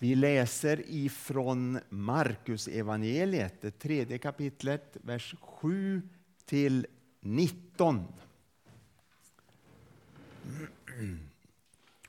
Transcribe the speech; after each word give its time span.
Vi 0.00 0.14
läser 0.14 0.82
ifrån 0.86 1.80
Markus 1.88 2.68
evangeliet, 2.68 3.60
det 3.60 3.70
tredje 3.70 4.18
kapitlet, 4.18 4.96
vers 5.02 5.34
7 5.40 6.08
till 6.44 6.86
19. 7.20 8.06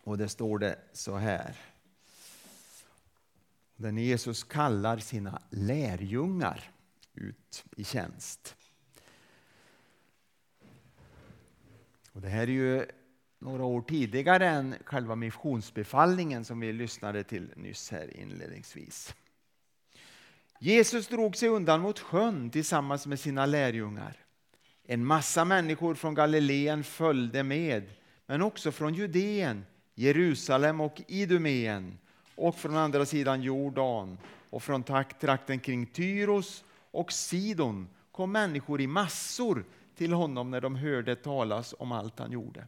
Och 0.04 0.18
det 0.18 0.30
står 0.30 0.60
det 0.60 0.80
så 0.94 1.18
här. 1.18 1.55
Där 3.75 3.92
Jesus 3.92 4.44
kallar 4.44 4.98
sina 4.98 5.42
lärjungar 5.50 6.71
ut 7.14 7.66
i 7.78 7.84
tjänst. 7.84 8.56
Och 12.12 12.21
det 12.21 12.30
här 12.30 12.42
är 12.44 12.48
ju 12.48 12.86
några 13.40 13.64
år 13.64 13.82
tidigare 13.82 14.48
än 14.48 14.76
själva 14.86 15.16
missionsbefallningen 15.16 16.46
som 16.46 16.59
vi 16.59 16.73
lyssnade 16.73 17.23
till 17.23 17.50
nyss 17.55 17.91
här 17.91 18.18
inledningsvis. 18.18 19.16
Jesus 20.59 21.08
drog 21.08 21.36
sig 21.36 21.49
undan 21.49 21.82
mot 21.82 21.99
sjön 21.99 22.49
tillsammans 22.49 23.08
med 23.08 23.20
sina 23.20 23.46
lärjungar. 23.46 24.18
En 24.84 25.05
massa 25.05 25.46
människor 25.46 25.96
från 25.96 26.13
Galileen 26.16 26.84
följde 26.84 27.44
med, 27.44 27.90
men 28.26 28.41
också 28.41 28.72
från 28.72 28.94
Judeen, 28.94 29.66
Jerusalem 29.96 30.82
och 30.82 31.02
Idumeen 31.08 31.98
och 32.35 32.55
från 32.55 32.77
andra 32.77 33.05
sidan 33.05 33.41
Jordan 33.41 34.18
och 34.49 34.63
från 34.63 34.84
trakten 35.20 35.60
kring 35.60 35.85
Tyros 35.85 36.63
och 36.91 37.12
Sidon 37.12 37.88
kom 38.12 38.32
människor 38.32 38.82
i 38.82 38.88
massor 38.88 39.66
till 39.96 40.13
honom 40.13 40.52
när 40.52 40.62
de 40.62 40.76
hörde 40.76 41.16
talas 41.16 41.76
om 41.80 41.91
allt 41.91 42.20
han 42.20 42.32
gjorde. 42.32 42.68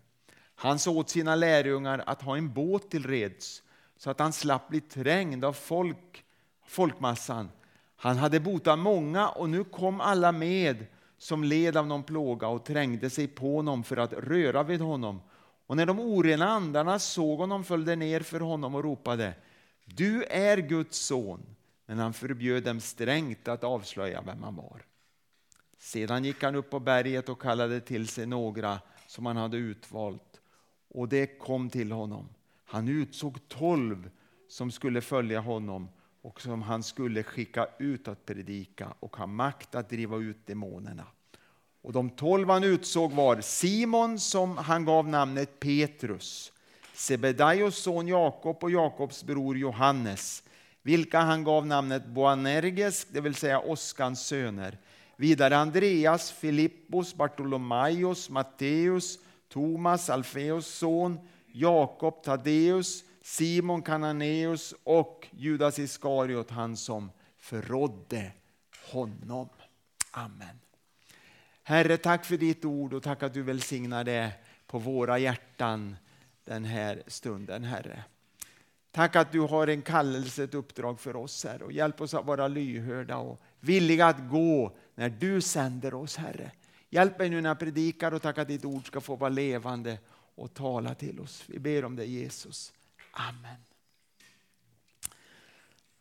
Han 0.62 0.80
sa 0.80 0.92
åt 0.92 1.10
sina 1.10 1.36
lärjungar 1.36 2.04
att 2.06 2.22
ha 2.22 2.38
en 2.38 2.54
båt 2.54 2.90
till 2.90 3.06
reds 3.06 3.64
så 3.98 4.10
att 4.10 4.20
han 4.20 4.34
slapp 4.34 4.68
bli 4.70 4.82
trängd 4.82 5.46
av 5.46 5.54
folk, 5.54 6.23
folkmassan. 6.66 7.50
Han 7.95 8.18
hade 8.18 8.40
botat 8.40 8.80
många 8.80 9.30
och 9.30 9.50
nu 9.50 9.64
kom 9.64 10.02
alla 10.02 10.31
med 10.31 10.86
som 11.18 11.44
led 11.44 11.78
av 11.78 11.88
någon 11.88 12.03
plåga 12.03 12.48
och 12.48 12.66
trängde 12.66 13.09
sig 13.09 13.28
på 13.28 13.56
honom 13.56 13.84
för 13.84 13.98
att 13.98 14.14
röra 14.14 14.64
vid 14.64 14.81
honom. 14.81 15.22
Och 15.68 15.78
när 15.78 15.86
de 15.86 16.00
orena 16.00 16.50
andarna 16.50 17.00
såg 17.00 17.40
honom 17.40 17.64
följde 17.64 17.96
ner 17.96 18.20
för 18.20 18.40
honom 18.40 18.75
och 18.75 18.84
ropade 18.84 19.34
Du 19.86 20.23
är 20.23 20.58
Guds 20.58 20.98
son. 20.98 21.56
Men 21.86 22.00
han 22.00 22.14
förbjöd 22.14 22.64
dem 22.64 22.80
strängt 22.80 23.48
att 23.48 23.64
avslöja 23.64 24.22
vem 24.22 24.44
han 24.44 24.56
var. 24.56 24.81
Sedan 25.80 26.23
gick 26.23 26.44
han 26.44 26.56
upp 26.56 26.70
på 26.70 26.80
berget 26.80 27.30
och 27.30 27.42
kallade 27.42 27.80
till 27.80 28.08
sig 28.08 28.25
några 28.25 28.80
som 29.08 29.25
han 29.25 29.38
hade 29.38 29.58
utvalt 29.58 30.31
och 30.94 31.09
det 31.09 31.28
kom 31.28 31.70
till 31.70 31.92
honom. 31.92 32.30
Han 32.66 32.88
utsåg 32.88 33.47
tolv 33.47 34.09
som 34.47 34.72
skulle 34.72 35.02
följa 35.02 35.39
honom 35.39 35.89
och 36.22 36.42
som 36.42 36.61
han 36.61 36.84
skulle 36.84 37.23
skicka 37.23 37.67
ut 37.80 38.08
att 38.08 38.25
predika 38.25 38.94
och 39.00 39.16
ha 39.16 39.28
makt 39.28 39.75
att 39.75 39.89
driva 39.89 40.17
ut 40.17 40.47
demonerna. 40.47 41.06
Och 41.81 41.94
de 41.94 42.09
tolv 42.09 42.50
han 42.50 42.64
utsåg 42.64 43.12
var 43.12 43.42
Simon 43.42 44.19
som 44.19 44.58
han 44.58 44.86
gav 44.86 45.08
namnet 45.08 45.59
Petrus, 45.59 46.52
Sebedaios 46.94 47.75
son 47.75 48.08
Jakob 48.08 48.64
och 48.64 48.72
Jakobs 48.72 49.23
bror 49.23 49.58
Johannes, 49.58 50.44
vilka 50.81 51.19
han 51.19 51.44
gav 51.44 51.67
namnet 51.67 52.06
Boanerges, 52.06 53.06
det 53.06 53.22
vill 53.22 53.36
säga 53.36 53.59
Oskans 53.59 54.28
söner. 54.28 54.78
Vidare 55.16 55.58
Andreas, 55.58 56.31
Filippos, 56.31 57.16
Bartolomaios, 57.16 58.30
Matteus, 58.30 59.19
Thomas, 59.52 60.09
Alfeus 60.09 60.67
son, 60.67 61.19
Jakob, 61.47 62.23
Taddeus, 62.23 63.03
Simon 63.21 63.81
Kananeus 63.81 64.73
och 64.83 65.27
Judas 65.31 65.80
Iskariot, 65.80 66.49
han 66.49 66.77
som 66.77 67.11
förrådde 67.38 68.31
honom. 68.91 69.49
Amen. 70.11 70.59
Herre, 71.63 71.97
tack 71.97 72.25
för 72.25 72.38
ditt 72.38 72.66
ord 72.66 72.94
och 72.94 73.03
tack 73.03 73.23
att 73.23 73.34
du 73.34 73.41
välsignar 73.41 74.03
det 74.03 74.31
på 74.67 74.79
våra 74.79 75.19
hjärtan 75.19 75.95
den 76.45 76.66
här 76.66 77.03
stunden, 77.07 77.63
Herre. 77.63 78.03
Tack 78.91 79.16
att 79.16 79.31
du 79.31 79.40
har 79.40 79.67
en 79.67 79.81
kallelse, 79.81 80.44
ett 80.44 80.53
uppdrag 80.53 81.00
för 81.00 81.16
oss, 81.16 81.44
Herre. 81.45 81.63
Och 81.63 81.72
hjälp 81.72 82.01
oss 82.01 82.13
att 82.13 82.25
vara 82.25 82.47
lyhörda 82.47 83.17
och 83.17 83.41
villiga 83.59 84.06
att 84.06 84.29
gå 84.29 84.78
när 84.95 85.09
du 85.09 85.41
sänder 85.41 85.94
oss, 85.94 86.17
Herre. 86.17 86.51
Hjälp 86.94 87.19
mig 87.19 87.29
nu 87.29 87.41
när 87.41 87.50
jag 87.50 87.59
predikar 87.59 88.13
och 88.13 88.22
tack 88.22 88.38
att 88.38 88.47
ditt 88.47 88.66
ord 88.66 88.88
ska 88.88 89.02
få 89.02 89.16
vara 89.16 89.29
levande 89.29 89.97
och 90.35 90.53
tala 90.53 90.96
till 90.96 91.19
oss. 91.19 91.44
Vi 91.47 91.59
ber 91.59 91.85
om 91.85 91.96
det 91.96 92.06
Jesus. 92.06 92.74
Amen. 93.12 93.56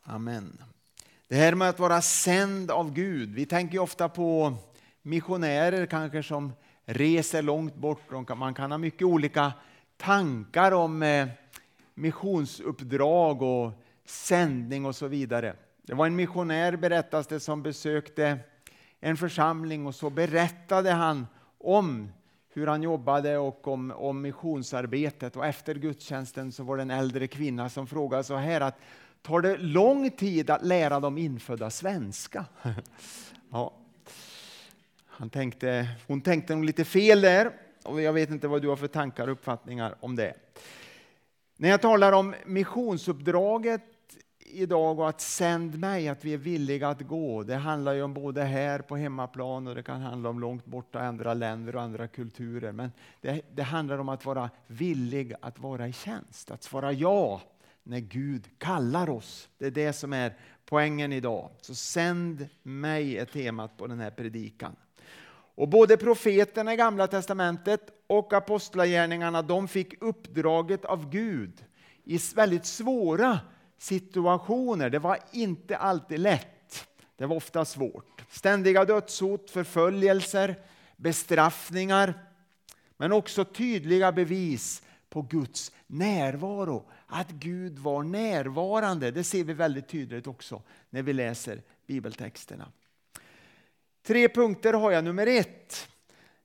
Amen. 0.02 0.62
Det 1.28 1.34
här 1.34 1.54
med 1.54 1.68
att 1.68 1.78
vara 1.78 2.02
sänd 2.02 2.70
av 2.70 2.92
Gud. 2.92 3.34
Vi 3.34 3.46
tänker 3.46 3.78
ofta 3.78 4.08
på 4.08 4.56
missionärer 5.02 5.86
kanske 5.86 6.22
som 6.22 6.52
reser 6.84 7.42
långt 7.42 7.74
bort. 7.74 8.10
Man 8.36 8.54
kan 8.54 8.70
ha 8.70 8.78
mycket 8.78 9.06
olika 9.06 9.52
tankar 9.96 10.72
om 10.72 11.02
eh, 11.02 11.28
missionsuppdrag 11.94 13.42
och 13.42 13.72
sändning 14.04 14.86
och 14.86 14.96
så 14.96 15.08
vidare. 15.08 15.56
Det 15.82 15.94
var 15.94 16.06
en 16.06 16.16
missionär, 16.16 16.76
berättas 16.76 17.26
det, 17.26 17.40
som 17.40 17.62
besökte 17.62 18.38
en 19.00 19.16
församling 19.16 19.86
och 19.86 19.94
så 19.94 20.10
berättade 20.10 20.90
han 20.90 21.26
om 21.58 22.12
hur 22.52 22.66
han 22.66 22.82
jobbade 22.82 23.38
och 23.38 23.68
om, 23.68 23.90
om 23.90 24.22
missionsarbetet. 24.22 25.36
Och 25.36 25.46
efter 25.46 25.74
gudstjänsten 25.74 26.52
så 26.52 26.62
var 26.62 26.76
det 26.76 26.82
en 26.82 26.90
äldre 26.90 27.26
kvinna 27.26 27.68
som 27.68 27.86
frågade 27.86 28.24
så 28.24 28.36
här 28.36 28.60
att 28.60 28.78
tar 29.22 29.40
det 29.40 29.56
lång 29.56 30.10
tid 30.10 30.50
att 30.50 30.64
lära 30.64 31.00
de 31.00 31.18
infödda 31.18 31.70
svenska? 31.70 32.44
ja. 33.50 33.72
Han 35.06 35.30
tänkte, 35.30 35.88
hon 36.06 36.20
tänkte 36.20 36.54
nog 36.54 36.64
lite 36.64 36.84
fel 36.84 37.20
där 37.20 37.52
och 37.84 38.02
jag 38.02 38.12
vet 38.12 38.30
inte 38.30 38.48
vad 38.48 38.62
du 38.62 38.68
har 38.68 38.76
för 38.76 38.86
tankar 38.86 39.26
och 39.26 39.32
uppfattningar 39.32 39.94
om 40.00 40.16
det. 40.16 40.34
När 41.56 41.68
jag 41.68 41.80
talar 41.80 42.12
om 42.12 42.34
missionsuppdraget 42.46 43.82
idag 44.52 44.98
och 44.98 45.08
att 45.08 45.20
sänd 45.20 45.78
mig, 45.78 46.08
att 46.08 46.24
vi 46.24 46.34
är 46.34 46.38
villiga 46.38 46.88
att 46.88 47.00
gå. 47.00 47.42
Det 47.42 47.56
handlar 47.56 47.92
ju 47.92 48.02
om 48.02 48.14
både 48.14 48.42
här 48.42 48.78
på 48.78 48.96
hemmaplan 48.96 49.66
och 49.66 49.74
det 49.74 49.82
kan 49.82 50.00
handla 50.00 50.28
om 50.28 50.40
långt 50.40 50.66
borta 50.66 51.00
andra 51.00 51.34
länder 51.34 51.76
och 51.76 51.82
andra 51.82 52.08
kulturer. 52.08 52.72
Men 52.72 52.92
det, 53.20 53.42
det 53.54 53.62
handlar 53.62 53.98
om 53.98 54.08
att 54.08 54.24
vara 54.24 54.50
villig 54.66 55.34
att 55.40 55.58
vara 55.58 55.88
i 55.88 55.92
tjänst, 55.92 56.50
att 56.50 56.62
svara 56.62 56.92
ja 56.92 57.40
när 57.82 58.00
Gud 58.00 58.48
kallar 58.58 59.10
oss. 59.10 59.48
Det 59.58 59.66
är 59.66 59.70
det 59.70 59.92
som 59.92 60.12
är 60.12 60.36
poängen 60.64 61.12
idag. 61.12 61.50
Så 61.60 61.74
sänd 61.74 62.48
mig 62.62 63.18
är 63.18 63.24
temat 63.24 63.76
på 63.76 63.86
den 63.86 64.00
här 64.00 64.10
predikan. 64.10 64.76
Och 65.54 65.68
både 65.68 65.96
profeterna 65.96 66.74
i 66.74 66.76
Gamla 66.76 67.06
Testamentet 67.06 67.80
och 68.06 68.32
apostlagärningarna 68.32 69.42
de 69.42 69.68
fick 69.68 70.02
uppdraget 70.02 70.84
av 70.84 71.10
Gud 71.10 71.64
i 72.04 72.18
väldigt 72.34 72.66
svåra 72.66 73.38
situationer. 73.80 74.90
Det 74.90 74.98
var 74.98 75.18
inte 75.32 75.76
alltid 75.76 76.20
lätt. 76.20 76.88
Det 77.16 77.26
var 77.26 77.36
ofta 77.36 77.64
svårt. 77.64 78.24
Ständiga 78.30 78.84
dödshot, 78.84 79.50
förföljelser, 79.50 80.54
bestraffningar 80.96 82.14
men 82.96 83.12
också 83.12 83.44
tydliga 83.44 84.12
bevis 84.12 84.82
på 85.08 85.22
Guds 85.22 85.72
närvaro. 85.86 86.90
Att 87.06 87.30
Gud 87.30 87.78
var 87.78 88.02
närvarande. 88.02 89.10
Det 89.10 89.24
ser 89.24 89.44
vi 89.44 89.52
väldigt 89.52 89.88
tydligt 89.88 90.26
också 90.26 90.62
när 90.90 91.02
vi 91.02 91.12
läser 91.12 91.62
bibeltexterna. 91.86 92.72
Tre 94.02 94.28
punkter 94.28 94.72
har 94.72 94.90
jag. 94.90 95.04
Nummer 95.04 95.26
ett. 95.26 95.88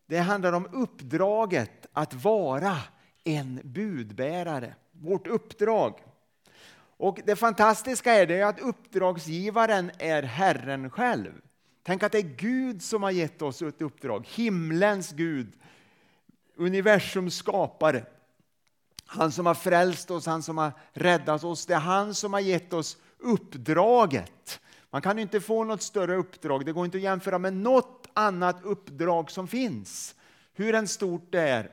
Det 0.05 0.17
handlar 0.17 0.53
om 0.53 0.67
uppdraget 0.73 1.85
att 1.93 2.13
vara 2.13 2.77
en 3.23 3.61
budbärare. 3.63 4.75
Vårt 4.91 5.27
uppdrag. 5.27 5.99
Och 6.97 7.19
Det 7.25 7.35
fantastiska 7.35 8.13
är 8.13 8.25
det 8.25 8.41
att 8.41 8.59
uppdragsgivaren 8.59 9.91
är 9.99 10.23
Herren 10.23 10.89
själv. 10.89 11.31
Tänk 11.83 12.03
att 12.03 12.11
det 12.11 12.17
är 12.17 12.35
Gud 12.37 12.81
som 12.81 13.03
har 13.03 13.11
gett 13.11 13.41
oss 13.41 13.61
ett 13.61 13.81
uppdrag. 13.81 14.27
Himlens 14.29 15.11
Gud, 15.11 15.53
universums 16.55 17.35
skapare. 17.35 18.05
Han 19.05 19.31
som 19.31 19.45
har 19.45 19.53
frälst 19.53 20.11
oss, 20.11 20.25
han 20.25 20.43
som 20.43 20.57
har 20.57 20.71
räddat 20.93 21.43
oss. 21.43 21.65
Det 21.65 21.73
är 21.73 21.79
han 21.79 22.15
som 22.15 22.33
har 22.33 22.39
gett 22.39 22.73
oss 22.73 22.97
uppdraget. 23.17 24.59
Man 24.89 25.01
kan 25.01 25.19
inte 25.19 25.41
få 25.41 25.63
något 25.63 25.81
större 25.81 26.15
uppdrag. 26.15 26.65
Det 26.65 26.71
går 26.71 26.85
inte 26.85 26.97
att 26.97 27.03
jämföra 27.03 27.37
med 27.37 27.53
något 27.53 28.07
annat 28.13 28.63
uppdrag 28.63 29.31
som 29.31 29.47
finns. 29.47 30.15
Hur 30.53 30.75
än 30.75 30.87
stort 30.87 31.31
det 31.31 31.41
är. 31.41 31.71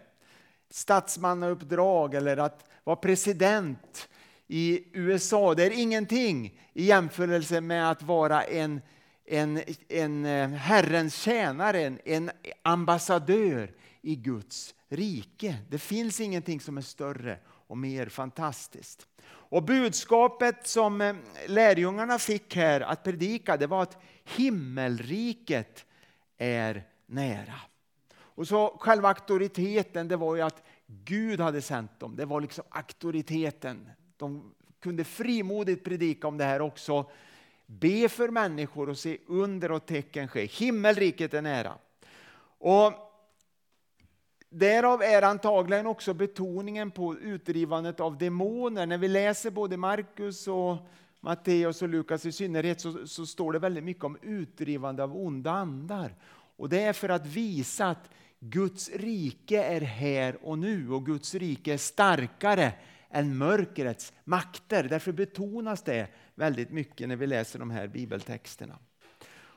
Statsmannauppdrag 0.71 2.15
eller 2.15 2.37
att 2.37 2.65
vara 2.85 2.97
president 2.97 4.09
i 4.53 4.85
USA. 4.93 5.55
Det 5.55 5.65
är 5.65 5.71
ingenting 5.71 6.61
i 6.73 6.85
jämförelse 6.85 7.61
med 7.61 7.91
att 7.91 8.03
vara 8.03 8.43
en, 8.43 8.81
en, 9.27 9.63
en 9.89 10.27
eh, 10.27 10.49
Herrens 10.49 11.15
tjänare, 11.15 11.97
en 12.05 12.31
ambassadör 12.63 13.75
i 14.03 14.17
Guds 14.17 14.75
rike. 14.89 15.57
Det 15.71 15.79
finns 15.79 16.21
ingenting 16.21 16.61
som 16.61 16.79
är 16.79 16.83
större 16.83 17.39
och 17.49 17.79
mer 17.79 18.07
fantastiskt. 18.07 19.07
Och 19.25 19.63
budskapet 19.63 20.67
som 20.67 21.01
eh, 21.01 21.15
lärjungarna 21.47 22.19
fick 22.19 22.57
här 22.57 22.81
att 22.81 23.05
predika 23.05 23.57
det 23.57 23.67
var 23.67 23.83
att 23.83 24.03
himmelriket 24.25 25.87
är 26.39 26.85
nära. 27.07 27.61
Och 28.15 28.49
så 28.49 28.77
själva 28.81 29.09
auktoriteten 29.09 30.09
det 30.09 30.17
var 30.17 30.37
ju 30.37 30.43
att 30.43 30.63
Gud 30.87 31.41
hade 31.41 31.63
sänt 31.63 32.01
dem. 32.01 32.17
Det 32.17 32.25
var 32.25 32.41
liksom 32.41 32.65
auktoriteten. 32.71 33.89
De 34.17 34.55
kunde 34.81 35.05
frimodigt 35.05 35.85
predika 35.85 36.29
om 36.29 36.39
det 36.39 36.45
här 36.45 36.61
också. 36.61 37.11
Be 37.67 38.09
för 38.09 38.29
människor 38.29 38.89
och 38.89 38.99
se 38.99 39.19
under 39.27 39.73
och 39.73 39.87
tecken 39.87 40.29
ske. 40.29 40.47
Himmelriket 40.47 41.35
är 41.35 41.43
nära. 41.43 41.75
Och 42.59 42.93
Därav 44.55 45.03
är 45.03 45.23
antagligen 45.23 45.87
också 45.87 46.15
betoningen 46.15 46.91
på 46.91 47.19
utdrivandet 47.19 48.01
av 48.01 48.19
demoner. 48.19 48.87
När 48.87 48.99
vi 48.99 49.09
läser 49.09 49.51
både 49.51 49.77
Markus 49.77 50.49
och 50.49 50.77
Matteus 51.21 51.83
och 51.83 51.89
Lukas 51.89 52.27
i 52.27 52.33
synnerhet 52.33 52.81
så, 52.81 53.07
så, 53.07 53.27
står 53.27 53.53
det 53.53 53.59
väldigt 53.59 53.85
mycket 53.85 54.05
om 54.05 54.19
utdrivande 54.23 55.03
av 55.03 55.17
onda 55.17 55.51
andar. 55.51 56.15
Och 56.57 56.69
det 56.69 56.83
är 56.83 56.93
för 56.93 57.09
att 57.09 57.27
visa 57.27 57.87
att 57.87 58.11
Guds 58.41 58.91
rike 58.95 59.65
är 59.65 59.81
här 59.81 60.37
och 60.43 60.59
nu 60.59 60.91
och 60.91 61.07
Guds 61.07 61.35
rike 61.35 61.73
är 61.73 61.79
starkare 61.79 62.73
än 63.13 63.37
mörkrets 63.37 64.13
makter. 64.25 64.83
Därför 64.83 65.13
betonas 65.13 65.83
det 65.83 66.09
väldigt 66.35 66.71
mycket 66.71 67.09
när 67.09 67.17
vi 67.17 67.27
läser 67.27 67.59
de 67.59 67.71
här 67.71 67.87
bibeltexterna. 67.87 68.79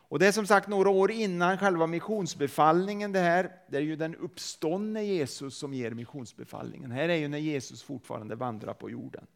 Och 0.08 0.20
det 0.20 0.28
är 0.28 0.32
som 0.32 0.48
sagt 0.48 0.68
några 0.68 0.90
år 0.90 1.12
innan 1.12 1.58
själva 1.58 1.88
missionsbefallningen. 1.88 3.12
Det, 3.12 3.20
här. 3.20 3.52
det 3.68 3.78
är 3.78 3.82
ju 3.82 3.96
den 3.96 4.16
uppståndne 4.16 5.04
Jesus 5.04 5.58
som 5.58 5.74
ger 5.74 5.92
missionsbefallningen. 5.92 6.92
Här 6.92 7.10
är 7.10 7.16
ju 7.16 7.28
när 7.28 7.38
Jesus 7.38 7.84
fortfarande 7.84 8.36
vandrar 8.36 8.74
på 8.74 8.90
jorden. 8.90 9.28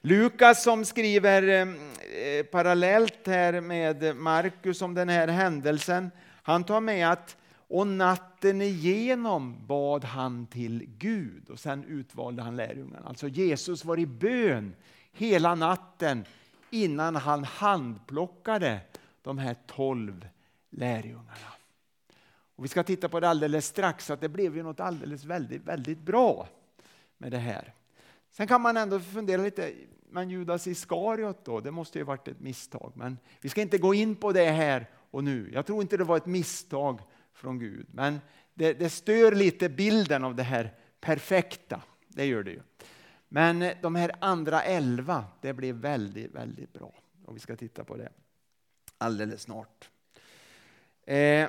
Lukas 0.00 0.62
som 0.62 0.84
skriver 0.84 1.42
eh, 1.48 1.60
eh 1.60 2.44
parallellt 2.44 3.26
här 3.26 3.60
med 3.60 4.16
Markus 4.16 4.82
om 4.82 4.94
den 4.94 5.08
här 5.08 5.28
händelsen. 5.28 6.10
Han 6.42 6.64
tar 6.64 6.80
med 6.80 7.10
att 7.10 7.36
och 7.72 7.86
natten 7.86 8.62
igenom 8.62 9.66
bad 9.66 10.04
han 10.04 10.46
till 10.46 10.86
Gud 10.98 11.50
och 11.50 11.60
sen 11.60 11.84
utvalde 11.84 12.42
han 12.42 12.56
lärjungarna. 12.56 13.08
Alltså 13.08 13.28
Jesus 13.28 13.84
var 13.84 13.98
i 13.98 14.06
bön 14.06 14.74
hela 15.12 15.54
natten 15.54 16.24
innan 16.70 17.16
han 17.16 17.44
handplockade 17.44 18.80
de 19.22 19.38
här 19.38 19.56
tolv 19.66 20.28
lärjungarna. 20.70 21.52
Och 22.56 22.64
vi 22.64 22.68
ska 22.68 22.82
titta 22.82 23.08
på 23.08 23.20
det 23.20 23.28
alldeles 23.28 23.66
strax, 23.66 24.10
att 24.10 24.20
det 24.20 24.28
blev 24.28 24.56
ju 24.56 24.62
något 24.62 24.80
alldeles 24.80 25.24
väldigt, 25.24 25.62
väldigt 25.62 25.98
bra 25.98 26.48
med 27.18 27.30
det 27.30 27.38
här. 27.38 27.74
Sen 28.30 28.46
kan 28.46 28.60
man 28.60 28.76
ändå 28.76 29.00
fundera 29.00 29.42
lite, 29.42 29.72
men 30.10 30.30
Judas 30.30 30.66
Iskariot 30.66 31.44
då, 31.44 31.60
det 31.60 31.70
måste 31.70 31.98
ju 31.98 32.04
varit 32.04 32.28
ett 32.28 32.40
misstag. 32.40 32.92
Men 32.94 33.18
vi 33.40 33.48
ska 33.48 33.62
inte 33.62 33.78
gå 33.78 33.94
in 33.94 34.16
på 34.16 34.32
det 34.32 34.50
här 34.50 34.86
och 35.10 35.24
nu. 35.24 35.50
Jag 35.52 35.66
tror 35.66 35.82
inte 35.82 35.96
det 35.96 36.04
var 36.04 36.16
ett 36.16 36.26
misstag 36.26 37.00
från 37.32 37.58
Gud. 37.58 37.86
Men 37.90 38.20
det, 38.54 38.72
det 38.72 38.90
stör 38.90 39.32
lite 39.32 39.68
bilden 39.68 40.24
av 40.24 40.34
det 40.34 40.42
här 40.42 40.74
perfekta. 41.00 41.82
Det 42.08 42.24
gör 42.24 42.42
det 42.42 42.50
ju. 42.50 42.60
Men 43.28 43.64
de 43.82 43.94
här 43.94 44.12
andra 44.20 44.62
elva, 44.62 45.24
det 45.40 45.52
blev 45.52 45.74
väldigt, 45.74 46.30
väldigt 46.34 46.72
bra. 46.72 46.94
Och 47.24 47.36
vi 47.36 47.40
ska 47.40 47.56
titta 47.56 47.84
på 47.84 47.96
det 47.96 48.08
alldeles 48.98 49.42
snart. 49.42 49.90
Eh, 51.04 51.48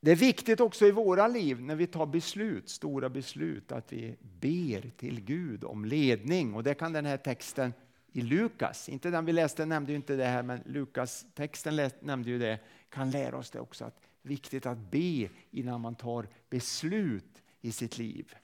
det 0.00 0.10
är 0.10 0.16
viktigt 0.16 0.60
också 0.60 0.86
i 0.86 0.90
våra 0.90 1.28
liv 1.28 1.60
när 1.60 1.76
vi 1.76 1.86
tar 1.86 2.06
beslut, 2.06 2.68
stora 2.68 3.08
beslut, 3.08 3.72
att 3.72 3.92
vi 3.92 4.16
ber 4.20 4.90
till 4.96 5.20
Gud 5.20 5.64
om 5.64 5.84
ledning. 5.84 6.54
Och 6.54 6.62
det 6.62 6.74
kan 6.74 6.92
den 6.92 7.06
här 7.06 7.16
texten 7.16 7.72
i 8.12 8.20
Lukas, 8.20 8.88
inte 8.88 9.10
den 9.10 9.24
vi 9.24 9.32
läste 9.32 9.66
nämnde 9.66 9.92
ju 9.92 9.96
inte 9.96 10.16
det 10.16 10.24
här, 10.24 10.42
men 10.42 10.60
Lukas 10.66 11.26
texten 11.34 11.90
nämnde 12.00 12.30
ju 12.30 12.38
det, 12.38 12.58
kan 12.88 13.10
lära 13.10 13.36
oss 13.36 13.50
det 13.50 13.60
också. 13.60 13.84
att 13.84 14.00
viktigt 14.22 14.66
att 14.66 14.78
be 14.78 15.28
innan 15.50 15.80
man 15.80 15.94
tar 15.94 16.26
beslut 16.50 17.42
i 17.60 17.72
sitt 17.72 17.98
liv. 17.98 18.34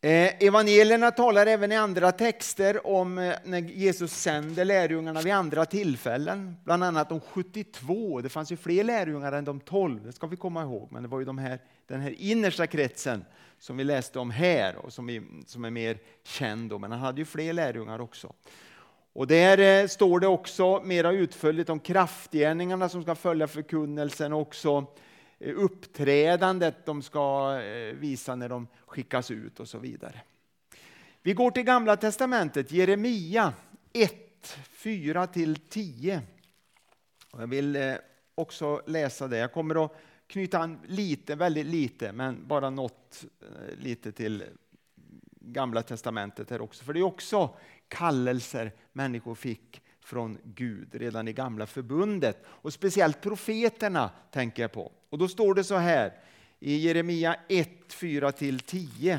Eh, 0.00 0.44
evangelierna 0.44 1.10
talar 1.10 1.46
även 1.46 1.72
i 1.72 1.76
andra 1.76 2.12
texter 2.12 2.86
om 2.86 3.18
eh, 3.18 3.34
när 3.44 3.58
Jesus 3.58 4.12
sänder 4.12 4.64
lärjungarna 4.64 5.20
vid 5.20 5.32
andra 5.32 5.64
tillfällen. 5.64 6.56
Bland 6.64 6.84
annat 6.84 7.08
de 7.08 7.20
72. 7.20 8.20
Det 8.20 8.28
fanns 8.28 8.52
ju 8.52 8.56
fler 8.56 8.84
lärjungar 8.84 9.32
än 9.32 9.44
de 9.44 9.60
12, 9.60 10.04
det 10.04 10.12
ska 10.12 10.26
vi 10.26 10.36
komma 10.36 10.62
ihåg. 10.62 10.88
Men 10.92 11.02
det 11.02 11.08
var 11.08 11.18
ju 11.18 11.24
de 11.24 11.38
här, 11.38 11.58
den 11.86 12.00
här 12.00 12.14
innersta 12.18 12.66
kretsen 12.66 13.24
som 13.58 13.76
vi 13.76 13.84
läste 13.84 14.18
om 14.18 14.30
här 14.30 14.76
och 14.76 14.92
som, 14.92 15.06
vi, 15.06 15.22
som 15.46 15.64
är 15.64 15.70
mer 15.70 15.98
känd. 16.24 16.80
Men 16.80 16.92
han 16.92 17.00
hade 17.00 17.20
ju 17.20 17.24
fler 17.24 17.52
lärjungar 17.52 18.00
också. 18.00 18.32
Och 19.12 19.26
där 19.26 19.82
eh, 19.82 19.88
står 19.88 20.20
det 20.20 20.26
också 20.26 20.82
mera 20.84 21.12
utförligt 21.12 21.70
om 21.70 21.80
kraftgärningarna 21.80 22.88
som 22.88 23.02
ska 23.02 23.14
följa 23.14 23.46
förkunnelsen 23.46 24.32
och 24.32 24.40
också 24.40 24.86
eh, 25.38 25.54
uppträdandet 25.56 26.86
de 26.86 27.02
ska 27.02 27.58
eh, 27.60 27.94
visa 27.94 28.34
när 28.34 28.48
de 28.48 28.68
skickas 28.86 29.30
ut 29.30 29.60
och 29.60 29.68
så 29.68 29.78
vidare. 29.78 30.20
Vi 31.22 31.32
går 31.32 31.50
till 31.50 31.62
Gamla 31.62 31.96
Testamentet, 31.96 32.72
Jeremia 32.72 33.52
1, 33.92 34.58
4-10. 34.76 36.20
Jag 37.32 37.46
vill 37.46 37.96
också 38.34 38.82
läsa 38.86 39.28
det. 39.28 39.38
Jag 39.38 39.52
kommer 39.52 39.84
att 39.84 39.92
knyta 40.26 40.58
an 40.58 40.78
lite, 40.86 41.34
väldigt 41.34 41.66
lite, 41.66 42.12
men 42.12 42.48
bara 42.48 42.70
något 42.70 43.24
lite 43.78 44.12
till 44.12 44.44
Gamla 45.40 45.82
Testamentet 45.82 46.50
här 46.50 46.60
också. 46.60 46.84
För 46.84 46.92
det 46.92 47.00
är 47.00 47.04
också 47.04 47.56
kallelser 47.88 48.72
människor 48.92 49.34
fick 49.34 49.82
från 50.00 50.38
Gud 50.44 50.94
redan 50.94 51.28
i 51.28 51.32
gamla 51.32 51.66
förbundet. 51.66 52.44
Och 52.46 52.72
speciellt 52.72 53.20
profeterna 53.20 54.10
tänker 54.30 54.62
jag 54.62 54.72
på. 54.72 54.92
Och 55.10 55.18
då 55.18 55.28
står 55.28 55.54
det 55.54 55.64
så 55.64 55.76
här 55.76 56.12
i 56.60 56.76
Jeremia 56.76 57.36
1, 57.48 57.68
4-10. 57.88 59.18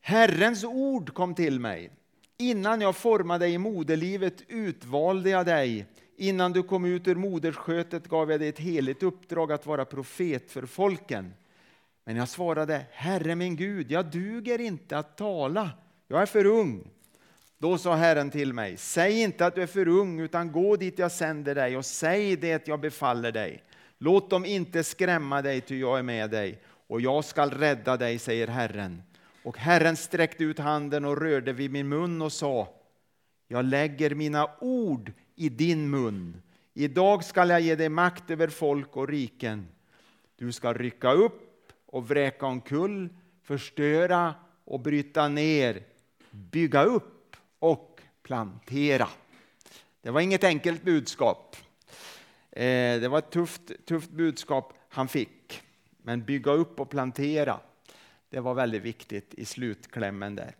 Herrens 0.00 0.64
ord 0.64 1.14
kom 1.14 1.34
till 1.34 1.60
mig. 1.60 1.90
Innan 2.38 2.80
jag 2.80 2.96
formade 2.96 3.44
dig 3.44 3.54
i 3.54 3.58
moderlivet 3.58 4.42
utvalde 4.48 5.30
jag 5.30 5.46
dig. 5.46 5.86
Innan 6.16 6.52
du 6.52 6.62
kom 6.62 6.84
ut 6.84 7.08
ur 7.08 7.14
moderskötet 7.14 8.08
gav 8.08 8.30
jag 8.30 8.40
dig 8.40 8.48
ett 8.48 8.58
heligt 8.58 9.02
uppdrag 9.02 9.52
att 9.52 9.66
vara 9.66 9.84
profet 9.84 10.50
för 10.50 10.66
folken. 10.66 11.34
Men 12.04 12.16
jag 12.16 12.28
svarade, 12.28 12.86
Herre 12.92 13.34
min 13.34 13.56
Gud, 13.56 13.90
jag 13.90 14.06
duger 14.06 14.60
inte 14.60 14.98
att 14.98 15.16
tala. 15.16 15.70
Jag 16.08 16.22
är 16.22 16.26
för 16.26 16.46
ung. 16.46 16.90
Då 17.58 17.78
sa 17.78 17.94
Herren 17.94 18.30
till 18.30 18.52
mig, 18.52 18.76
säg 18.76 19.22
inte 19.22 19.46
att 19.46 19.54
du 19.54 19.62
är 19.62 19.66
för 19.66 19.88
ung, 19.88 20.20
utan 20.20 20.52
gå 20.52 20.76
dit 20.76 20.98
jag 20.98 21.12
sänder 21.12 21.54
dig 21.54 21.76
och 21.76 21.84
säg 21.84 22.36
det 22.36 22.68
jag 22.68 22.80
befaller 22.80 23.32
dig. 23.32 23.62
Låt 23.98 24.30
dem 24.30 24.44
inte 24.44 24.84
skrämma 24.84 25.42
dig, 25.42 25.60
ty 25.60 25.80
jag 25.80 25.98
är 25.98 26.02
med 26.02 26.30
dig, 26.30 26.62
och 26.86 27.00
jag 27.00 27.24
skall 27.24 27.50
rädda 27.50 27.96
dig, 27.96 28.18
säger 28.18 28.46
Herren. 28.46 29.02
Och 29.42 29.58
Herren 29.58 29.96
sträckte 29.96 30.44
ut 30.44 30.58
handen 30.58 31.04
och 31.04 31.20
rörde 31.20 31.52
vid 31.52 31.70
min 31.70 31.88
mun 31.88 32.22
och 32.22 32.32
sa, 32.32 32.68
jag 33.48 33.64
lägger 33.64 34.14
mina 34.14 34.50
ord 34.60 35.12
i 35.34 35.48
din 35.48 35.90
mun. 35.90 36.42
Idag 36.74 37.24
skall 37.24 37.50
jag 37.50 37.60
ge 37.60 37.74
dig 37.74 37.88
makt 37.88 38.30
över 38.30 38.48
folk 38.48 38.96
och 38.96 39.08
riken. 39.08 39.68
Du 40.36 40.52
ska 40.52 40.72
rycka 40.72 41.12
upp 41.12 41.43
och 41.94 42.08
vräka 42.08 42.46
omkull, 42.46 43.08
förstöra 43.42 44.34
och 44.64 44.80
bryta 44.80 45.28
ner 45.28 45.82
bygga 46.30 46.82
upp 46.82 47.36
och 47.58 48.00
plantera. 48.22 49.08
Det 50.02 50.10
var 50.10 50.20
inget 50.20 50.44
enkelt 50.44 50.82
budskap. 50.82 51.56
Eh, 52.50 53.00
det 53.00 53.08
var 53.08 53.18
ett 53.18 53.30
tufft, 53.30 53.86
tufft 53.86 54.10
budskap 54.10 54.72
han 54.88 55.08
fick. 55.08 55.62
Men 56.02 56.24
bygga 56.24 56.52
upp 56.52 56.80
och 56.80 56.90
plantera, 56.90 57.60
det 58.30 58.40
var 58.40 58.54
väldigt 58.54 58.82
viktigt 58.82 59.34
i 59.34 59.44
slutklämmen 59.44 60.34
där. 60.34 60.54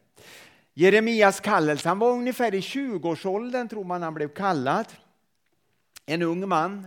Jeremias 0.74 1.40
kallelse, 1.40 1.88
han 1.88 1.98
var 1.98 2.10
ungefär 2.10 2.54
i 2.54 2.60
20-årsåldern 2.60 3.68
tror 3.68 3.84
man 3.84 4.02
han 4.02 4.14
blev 4.14 4.28
kallad. 4.28 4.86
En 6.06 6.22
ung 6.22 6.48
man. 6.48 6.86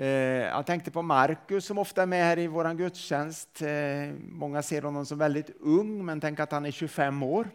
Eh, 0.00 0.06
jag 0.08 0.66
tänkte 0.66 0.90
på 0.90 1.02
Markus 1.02 1.64
som 1.64 1.78
ofta 1.78 2.02
är 2.02 2.06
med 2.06 2.24
här 2.24 2.38
i 2.38 2.46
vår 2.46 2.74
gudstjänst. 2.74 3.62
Eh, 3.62 3.68
många 4.28 4.62
ser 4.62 4.82
honom 4.82 5.06
som 5.06 5.18
väldigt 5.18 5.50
ung, 5.60 6.04
men 6.04 6.20
tänk 6.20 6.40
att 6.40 6.52
han 6.52 6.66
är 6.66 6.70
25 6.70 7.22
år. 7.22 7.50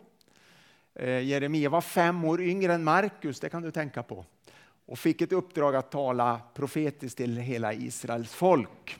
Eh, 0.95 1.19
Jeremia 1.19 1.69
var 1.69 1.81
fem 1.81 2.25
år 2.25 2.41
yngre 2.41 2.73
än 2.73 2.83
Markus, 2.83 3.39
det 3.39 3.49
kan 3.49 3.61
du 3.61 3.71
tänka 3.71 4.03
på. 4.03 4.25
Och 4.85 4.99
fick 4.99 5.21
ett 5.21 5.31
uppdrag 5.31 5.75
att 5.75 5.91
tala 5.91 6.41
profetiskt 6.53 7.17
till 7.17 7.37
hela 7.37 7.73
Israels 7.73 8.33
folk. 8.33 8.97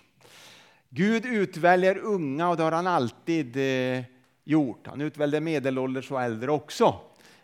Gud 0.90 1.26
utväljer 1.26 1.98
unga 1.98 2.50
och 2.50 2.58
det 2.58 2.64
har 2.64 2.72
han 2.72 2.88
alltid 2.88 3.58
eh, 3.58 4.04
gjort. 4.44 4.88
Han 4.88 5.02
utväljer 5.02 5.42
medelålders 5.42 6.12
och 6.12 6.22
äldre 6.22 6.52
också. 6.52 7.00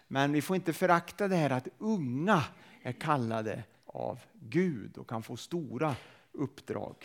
Men 0.07 0.31
vi 0.31 0.41
får 0.41 0.55
inte 0.55 0.73
förakta 0.73 1.27
det 1.27 1.35
här 1.35 1.49
att 1.49 1.67
unga 1.77 2.43
är 2.81 2.91
kallade 2.91 3.63
av 3.85 4.19
Gud 4.49 4.97
och 4.97 5.09
kan 5.09 5.23
få 5.23 5.37
stora 5.37 5.95
uppdrag. 6.31 6.95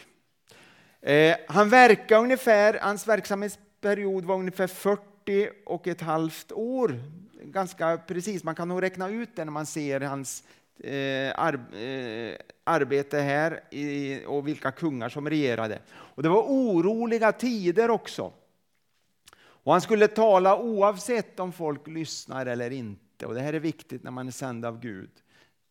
Eh, 1.01 1.37
han 1.49 1.69
verkade 1.69 2.21
ungefär, 2.21 2.79
hans 2.83 3.09
verksamhetsperiod 3.09 4.25
var 4.25 4.37
ungefär 4.37 4.67
40 4.67 5.49
och 5.67 5.87
ett 5.87 6.01
halvt 6.01 6.53
år. 6.53 7.01
Ganska 7.43 7.99
precis, 7.99 8.45
man 8.45 8.55
kan 8.55 8.69
nog 8.69 8.83
räkna 8.83 9.09
ut 9.09 9.37
det 9.37 9.45
när 9.45 9.53
man 9.53 9.67
ser 9.67 10.01
hans 10.01 10.45
eh, 10.79 11.31
eh, 11.31 12.37
arbete 12.65 13.19
här 13.19 13.61
i, 13.71 14.25
och 14.27 14.49
vilka 14.49 14.71
kungar 14.71 15.09
som 15.09 15.31
regerade. 15.31 15.79
Och 15.89 16.23
det 16.23 16.29
var 16.29 16.43
oroliga 16.43 17.33
tider 17.33 17.91
också. 17.91 18.33
Och 19.39 19.73
han 19.73 19.81
skulle 19.81 20.09
tala 20.09 20.59
oavsett 20.59 21.41
om 21.41 21.53
folk 21.53 21.87
lyssnar 21.87 22.47
eller 22.47 22.71
inte. 22.71 23.27
Och 23.27 23.35
Det 23.35 23.41
här 23.41 23.53
är 23.53 23.61
viktigt 23.61 24.03
när 24.03 24.11
man 24.11 24.27
är 24.27 24.33
sänd 24.33 24.65
av 24.65 24.81
Gud. 24.81 25.11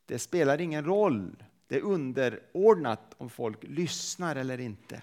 Det 0.06 0.20
spelar 0.20 0.62
ingen 0.62 0.86
roll. 0.86 1.44
Det 1.68 1.76
är 1.76 1.82
underordnat 1.82 3.16
om 3.18 3.30
folk 3.30 3.64
lyssnar 3.64 4.36
eller 4.36 4.60
inte. 4.60 5.02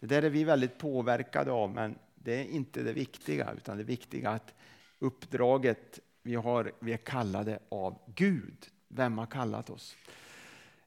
Det 0.00 0.06
där 0.06 0.22
är 0.22 0.30
vi 0.30 0.44
väldigt 0.44 0.78
påverkade 0.78 1.50
av, 1.50 1.74
men 1.74 1.98
det 2.14 2.40
är 2.40 2.44
inte 2.44 2.82
det 2.82 2.92
viktiga. 2.92 3.52
Utan 3.56 3.76
det 3.76 3.84
viktiga 3.84 4.30
är 4.30 4.34
att 4.34 4.54
uppdraget 4.98 6.00
vi 6.22 6.34
har, 6.34 6.72
vi 6.78 6.92
är 6.92 6.96
kallade 6.96 7.58
av 7.68 7.98
Gud. 8.14 8.66
Vem 8.88 9.18
har 9.18 9.26
kallat 9.26 9.70
oss? 9.70 9.96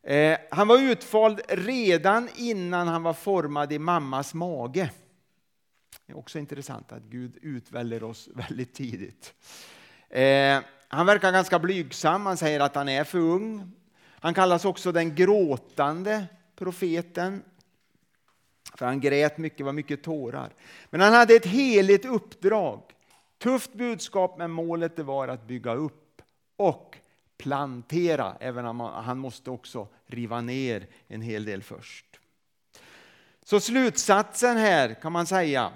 Eh, 0.04 0.38
han 0.52 0.68
var 0.68 0.80
utvald 0.82 1.42
redan 1.48 2.30
innan 2.36 2.88
han 2.88 3.04
var 3.04 3.14
formad 3.14 3.74
i 3.74 3.80
mammas 3.80 4.34
mage. 4.34 4.92
Det 6.06 6.14
är 6.14 6.18
också 6.18 6.40
intressant 6.40 6.92
att 6.92 7.04
Gud 7.04 7.38
utväljer 7.42 8.04
oss 8.04 8.30
väldigt 8.36 8.74
tidigt. 8.74 9.34
Eh, 10.10 10.60
han 10.88 11.06
verkar 11.06 11.32
ganska 11.32 11.60
blygsam, 11.60 12.26
han 12.26 12.38
säger 12.38 12.60
att 12.60 12.76
han 12.76 12.90
är 12.90 13.04
för 13.04 13.20
ung. 13.20 13.72
Han 14.22 14.34
kallas 14.34 14.66
också 14.66 14.92
den 14.92 15.16
gråtande 15.16 16.26
profeten. 16.56 17.44
För 18.76 18.86
han 18.86 19.00
grät 19.00 19.38
mycket, 19.38 19.66
var 19.66 19.74
mycket 19.74 20.04
tårar. 20.04 20.54
Men 20.90 21.02
han 21.02 21.14
hade 21.14 21.34
ett 21.34 21.46
heligt 21.46 22.06
uppdrag. 22.06 22.82
Tufft 23.38 23.74
budskap, 23.74 24.38
men 24.38 24.52
målet 24.52 25.00
var 25.00 25.28
att 25.28 25.48
bygga 25.48 25.74
upp 25.74 26.22
och 26.56 26.98
plantera, 27.38 28.38
även 28.40 28.66
om 28.66 28.80
han 28.80 29.18
måste 29.18 29.50
också 29.50 29.88
riva 30.06 30.42
ner 30.42 30.88
en 31.08 31.22
hel 31.22 31.46
del 31.46 31.64
först. 31.64 32.06
Så 33.44 33.60
slutsatsen 33.60 34.58
här 34.58 34.94
kan 35.02 35.12
man 35.12 35.28
säga, 35.28 35.72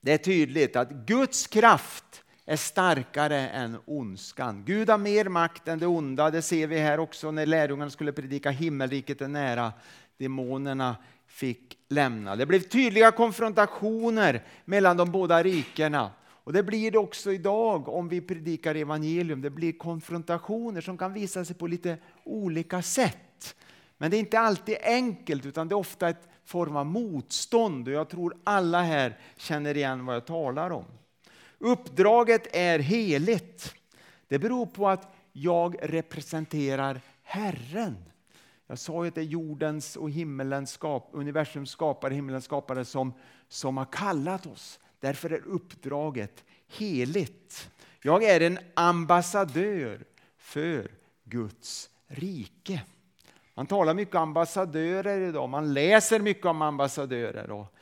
det 0.00 0.12
är 0.12 0.18
tydligt 0.18 0.76
att 0.76 0.90
Guds 0.90 1.46
kraft 1.46 2.24
är 2.46 2.56
starkare 2.56 3.48
än 3.48 3.76
ondskan. 3.84 4.64
Gud 4.64 4.90
har 4.90 4.98
mer 4.98 5.28
makt 5.28 5.68
än 5.68 5.78
det 5.78 5.86
onda. 5.86 6.30
Det 6.30 6.42
ser 6.42 6.66
vi 6.66 6.78
här 6.78 7.00
också 7.00 7.30
när 7.30 7.46
lärjungarna 7.46 7.90
skulle 7.90 8.12
predika 8.12 8.50
himmelriket 8.50 9.20
är 9.20 9.28
nära. 9.28 9.72
Demonerna 10.18 10.96
fick 11.26 11.78
lämna. 11.88 12.36
Det 12.36 12.46
blev 12.46 12.60
tydliga 12.60 13.10
konfrontationer 13.10 14.44
mellan 14.64 14.96
de 14.96 15.12
båda 15.12 15.42
rikena. 15.42 16.10
Och 16.44 16.52
det 16.52 16.62
blir 16.62 16.90
det 16.90 16.98
också 16.98 17.32
idag 17.32 17.88
om 17.88 18.08
vi 18.08 18.20
predikar 18.20 18.74
evangelium. 18.74 19.42
Det 19.42 19.50
blir 19.50 19.72
konfrontationer 19.72 20.80
som 20.80 20.98
kan 20.98 21.12
visa 21.12 21.44
sig 21.44 21.56
på 21.56 21.66
lite 21.66 21.98
olika 22.24 22.82
sätt. 22.82 23.56
Men 23.98 24.10
det 24.10 24.16
är 24.16 24.18
inte 24.18 24.38
alltid 24.38 24.76
enkelt 24.82 25.46
utan 25.46 25.68
det 25.68 25.72
är 25.72 25.76
ofta 25.76 26.08
ett 26.08 26.28
form 26.44 26.76
av 26.76 26.86
motstånd 26.86 27.88
och 27.88 27.94
jag 27.94 28.08
tror 28.08 28.36
alla 28.44 28.82
här 28.82 29.18
känner 29.36 29.76
igen 29.76 30.06
vad 30.06 30.16
jag 30.16 30.26
talar 30.26 30.70
om. 30.70 30.84
Uppdraget 31.62 32.56
är 32.56 32.78
heligt. 32.78 33.74
Det 34.28 34.38
beror 34.38 34.66
på 34.66 34.88
att 34.88 35.14
jag 35.32 35.76
representerar 35.82 37.00
Herren. 37.22 37.96
Jag 38.66 38.78
sa 38.78 39.04
ju 39.04 39.08
att 39.08 39.14
det 39.14 39.20
är 39.20 39.24
jordens 39.24 39.96
och 39.96 40.10
himmelens 40.10 40.70
skap, 40.70 41.08
universums 41.12 41.70
skapare, 41.70 42.14
himmelens 42.14 42.44
skapare 42.44 42.84
som, 42.84 43.12
som 43.48 43.76
har 43.76 43.84
kallat 43.84 44.46
oss. 44.46 44.80
Därför 45.00 45.30
är 45.30 45.46
uppdraget 45.46 46.44
heligt. 46.68 47.70
Jag 48.02 48.22
är 48.22 48.40
en 48.40 48.58
ambassadör 48.74 50.04
för 50.38 50.90
Guds 51.24 51.90
rike. 52.06 52.82
Man 53.54 53.66
talar 53.66 53.94
mycket 53.94 54.14
om 54.14 54.22
ambassadörer 54.22 55.20
idag, 55.20 55.48
man 55.48 55.74
läser 55.74 56.20
mycket 56.20 56.46
om 56.46 56.62
ambassadörer. 56.62 57.50
Och 57.50 57.74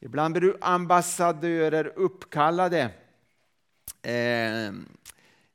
ibland 0.00 0.34
blir 0.34 0.56
ambassadörer 0.60 1.92
uppkallade 1.96 2.90
Ehm, 4.02 4.88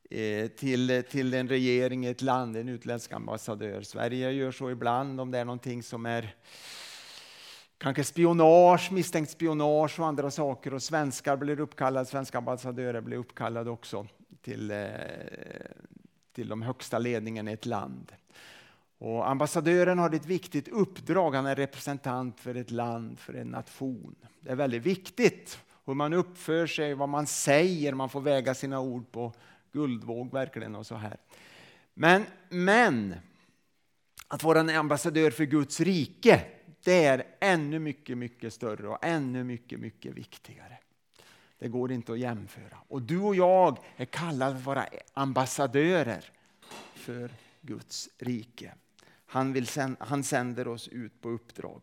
eh, 0.10 0.48
till, 0.48 1.04
till 1.10 1.34
en 1.34 1.48
regering 1.48 2.06
i 2.06 2.10
ett 2.10 2.22
land, 2.22 2.58
en 2.58 2.70
utländsk 2.70 3.14
ambassadör. 3.14 3.82
Sverige 3.82 4.32
gör 4.32 4.52
så 4.52 4.72
ibland 4.72 5.22
om 5.22 5.32
det 5.32 5.40
är 5.40 5.46
någonting 5.46 5.84
som 5.84 6.06
är 6.06 6.36
kanske 7.78 8.04
spionage, 8.04 8.92
misstänkt 8.92 9.32
spionage 9.32 10.00
och 10.00 10.08
andra 10.08 10.32
saker. 10.32 10.74
Och 10.74 10.84
svenskar 10.84 11.38
blir 11.38 11.60
uppkallade, 11.60 12.06
svenska 12.06 12.38
ambassadörer 12.38 13.02
blir 13.02 13.18
uppkallade 13.18 13.70
också 13.70 14.08
till, 14.42 14.72
eh, 14.72 14.88
till 16.34 16.48
de 16.48 16.62
högsta 16.62 17.00
ledningen 17.00 17.48
i 17.48 17.52
ett 17.52 17.66
land. 17.66 18.12
Och 18.98 19.30
ambassadören 19.30 20.00
har 20.00 20.16
ett 20.16 20.25
viktigt 20.25 20.68
uppdrag, 20.68 21.36
han 21.36 21.46
är 21.46 21.56
representant 21.56 22.40
för 22.40 22.56
ett 22.56 22.72
land, 22.72 23.20
för 23.20 23.34
en 23.34 23.48
nation. 23.48 24.16
Det 24.40 24.52
är 24.52 24.56
väldigt 24.56 24.84
viktigt 24.84 25.60
hur 25.86 25.94
man 25.94 26.13
uppför 26.13 26.68
sig, 26.68 26.94
vad 26.94 27.10
man 27.10 27.27
säger, 27.27 27.94
man 27.94 28.10
får 28.10 28.22
väga 28.22 28.54
sina 28.54 28.80
ord 28.80 29.12
på 29.12 29.34
guldvåg 29.72 30.32
verkligen 30.32 30.75
och 30.75 30.86
så 30.86 30.96
här. 30.96 31.18
Men, 31.94 32.25
men 32.50 33.15
att 34.27 34.44
vara 34.44 34.60
en 34.60 34.70
ambassadör 34.70 35.32
för 35.32 35.46
Guds 35.46 35.80
rike, 35.80 36.42
det 36.84 37.06
är 37.06 37.24
ännu 37.39 37.80
mycket, 37.80 38.18
mycket 38.18 38.54
större 38.54 38.88
och 38.88 39.06
ännu 39.06 39.44
mycket, 39.44 39.80
mycket 39.80 40.13
viktigare. 40.13 40.77
Det 41.60 41.68
går 41.68 41.92
inte 41.92 42.12
att 42.12 42.20
jämföra. 42.20 42.77
Och 42.88 43.01
du 43.01 43.20
och 43.20 43.36
jag 43.36 43.77
är 43.96 44.06
kallade 44.06 44.56
att 44.56 44.65
vara 44.65 44.88
ambassadörer 45.13 46.25
för 46.94 47.32
Guds 47.62 48.10
rike. 48.18 48.74
Han, 49.25 49.54
vill 49.54 49.68
sen, 49.68 49.98
han 50.00 50.24
sänder 50.24 50.68
oss 50.68 50.88
ut 50.88 51.22
på 51.22 51.30
uppdrag. 51.30 51.82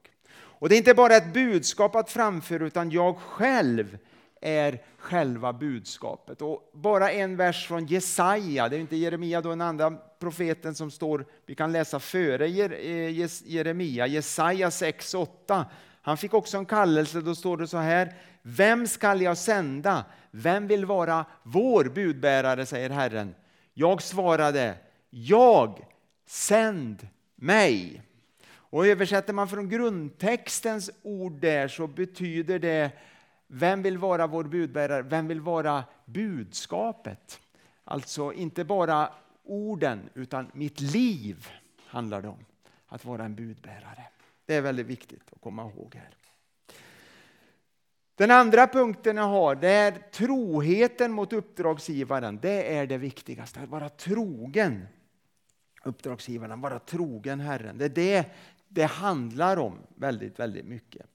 Och 0.62 0.69
Det 0.69 0.75
är 0.75 0.78
inte 0.78 0.95
bara 0.95 1.16
ett 1.16 1.33
budskap 1.33 1.97
att 1.97 2.11
framföra 2.11 2.66
utan 2.66 2.90
jag 2.90 3.16
själv 3.16 3.99
är 4.40 4.83
själva 4.99 5.52
budskapet. 5.52 6.42
Och 6.42 6.71
bara 6.75 7.11
en 7.11 7.37
vers 7.37 7.66
från 7.66 7.87
Jesaja, 7.87 8.69
det 8.69 8.76
är 8.76 8.81
inte 8.81 8.97
Jeremia, 8.97 9.40
då 9.40 9.49
den 9.49 9.61
andra 9.61 9.90
profeten 10.19 10.75
som 10.75 10.90
står, 10.90 11.26
vi 11.47 11.54
kan 11.54 11.73
läsa 11.73 12.00
före 12.00 12.47
eh, 12.47 13.28
Jeremia, 13.45 14.07
Jesaja 14.07 14.69
6.8. 14.69 15.64
Han 16.02 16.16
fick 16.16 16.35
också 16.35 16.59
en 16.59 16.66
kallelse, 16.66 17.21
då 17.21 17.35
står 17.35 17.57
det 17.57 17.69
så 17.69 17.78
här, 17.78 18.14
vem 18.42 18.87
skall 18.87 19.23
jag 19.23 19.38
sända? 19.38 20.04
Vem 20.31 20.66
vill 20.66 20.85
vara 20.85 21.25
vår 21.42 21.85
budbärare, 21.85 22.66
säger 22.66 22.90
Herren. 22.90 23.35
Jag 23.75 24.02
svarade, 24.02 24.75
jag, 25.11 25.87
sänd 26.26 27.09
mig. 27.37 28.02
Och 28.73 28.87
översätter 28.87 29.33
man 29.33 29.49
från 29.49 29.69
grundtextens 29.69 30.91
ord 31.02 31.33
där 31.33 31.69
så 31.69 31.87
betyder 31.87 32.59
det 32.59 32.91
vem 33.47 33.83
vill 33.83 33.99
vara 33.99 34.26
vår 34.26 34.45
budbärare? 34.45 35.02
Vem 35.02 35.29
vill 35.29 35.41
vara 35.41 35.85
budskapet? 36.05 37.41
Alltså 37.85 38.33
inte 38.33 38.64
bara 38.64 39.12
orden, 39.45 40.11
utan 40.14 40.50
mitt 40.52 40.81
liv 40.81 41.49
handlar 41.87 42.23
det 42.23 42.29
om. 42.29 42.45
Att 42.87 43.05
vara 43.05 43.25
en 43.25 43.35
budbärare. 43.35 44.07
Det 44.47 44.55
är 44.55 44.61
väldigt 44.61 44.87
viktigt 44.87 45.33
att 45.33 45.41
komma 45.41 45.62
ihåg 45.62 45.95
här. 45.95 46.17
Den 48.14 48.31
andra 48.31 48.67
punkten 48.67 49.17
jag 49.17 49.25
har 49.25 49.55
det 49.55 49.71
är 49.71 49.93
troheten 50.12 51.12
mot 51.12 51.33
uppdragsgivaren. 51.33 52.38
Det 52.43 52.76
är 52.76 52.87
det 52.87 52.99
viktigaste, 52.99 53.61
att 53.61 53.69
vara 53.69 53.88
trogen 53.88 54.87
uppdragsgivaren, 55.85 56.61
vara 56.61 56.79
trogen 56.79 57.41
Herren. 57.41 57.79
Det 57.79 57.85
är 57.85 57.88
det 57.88 58.26
det 58.73 58.85
handlar 58.85 59.57
om 59.57 59.79
väldigt, 59.95 60.38
väldigt 60.38 60.64
mycket. 60.64 61.07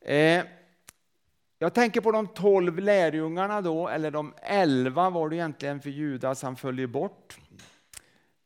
Eh, 0.00 0.44
jag 1.58 1.74
tänker 1.74 2.00
på 2.00 2.12
de 2.12 2.26
tolv 2.26 2.78
lärjungarna 2.78 3.60
då, 3.60 3.88
eller 3.88 4.10
de 4.10 4.34
elva 4.42 5.10
var 5.10 5.28
det 5.28 5.36
egentligen 5.36 5.80
för 5.80 5.90
Judas, 5.90 6.42
han 6.42 6.56
följer 6.56 6.86
bort. 6.86 7.38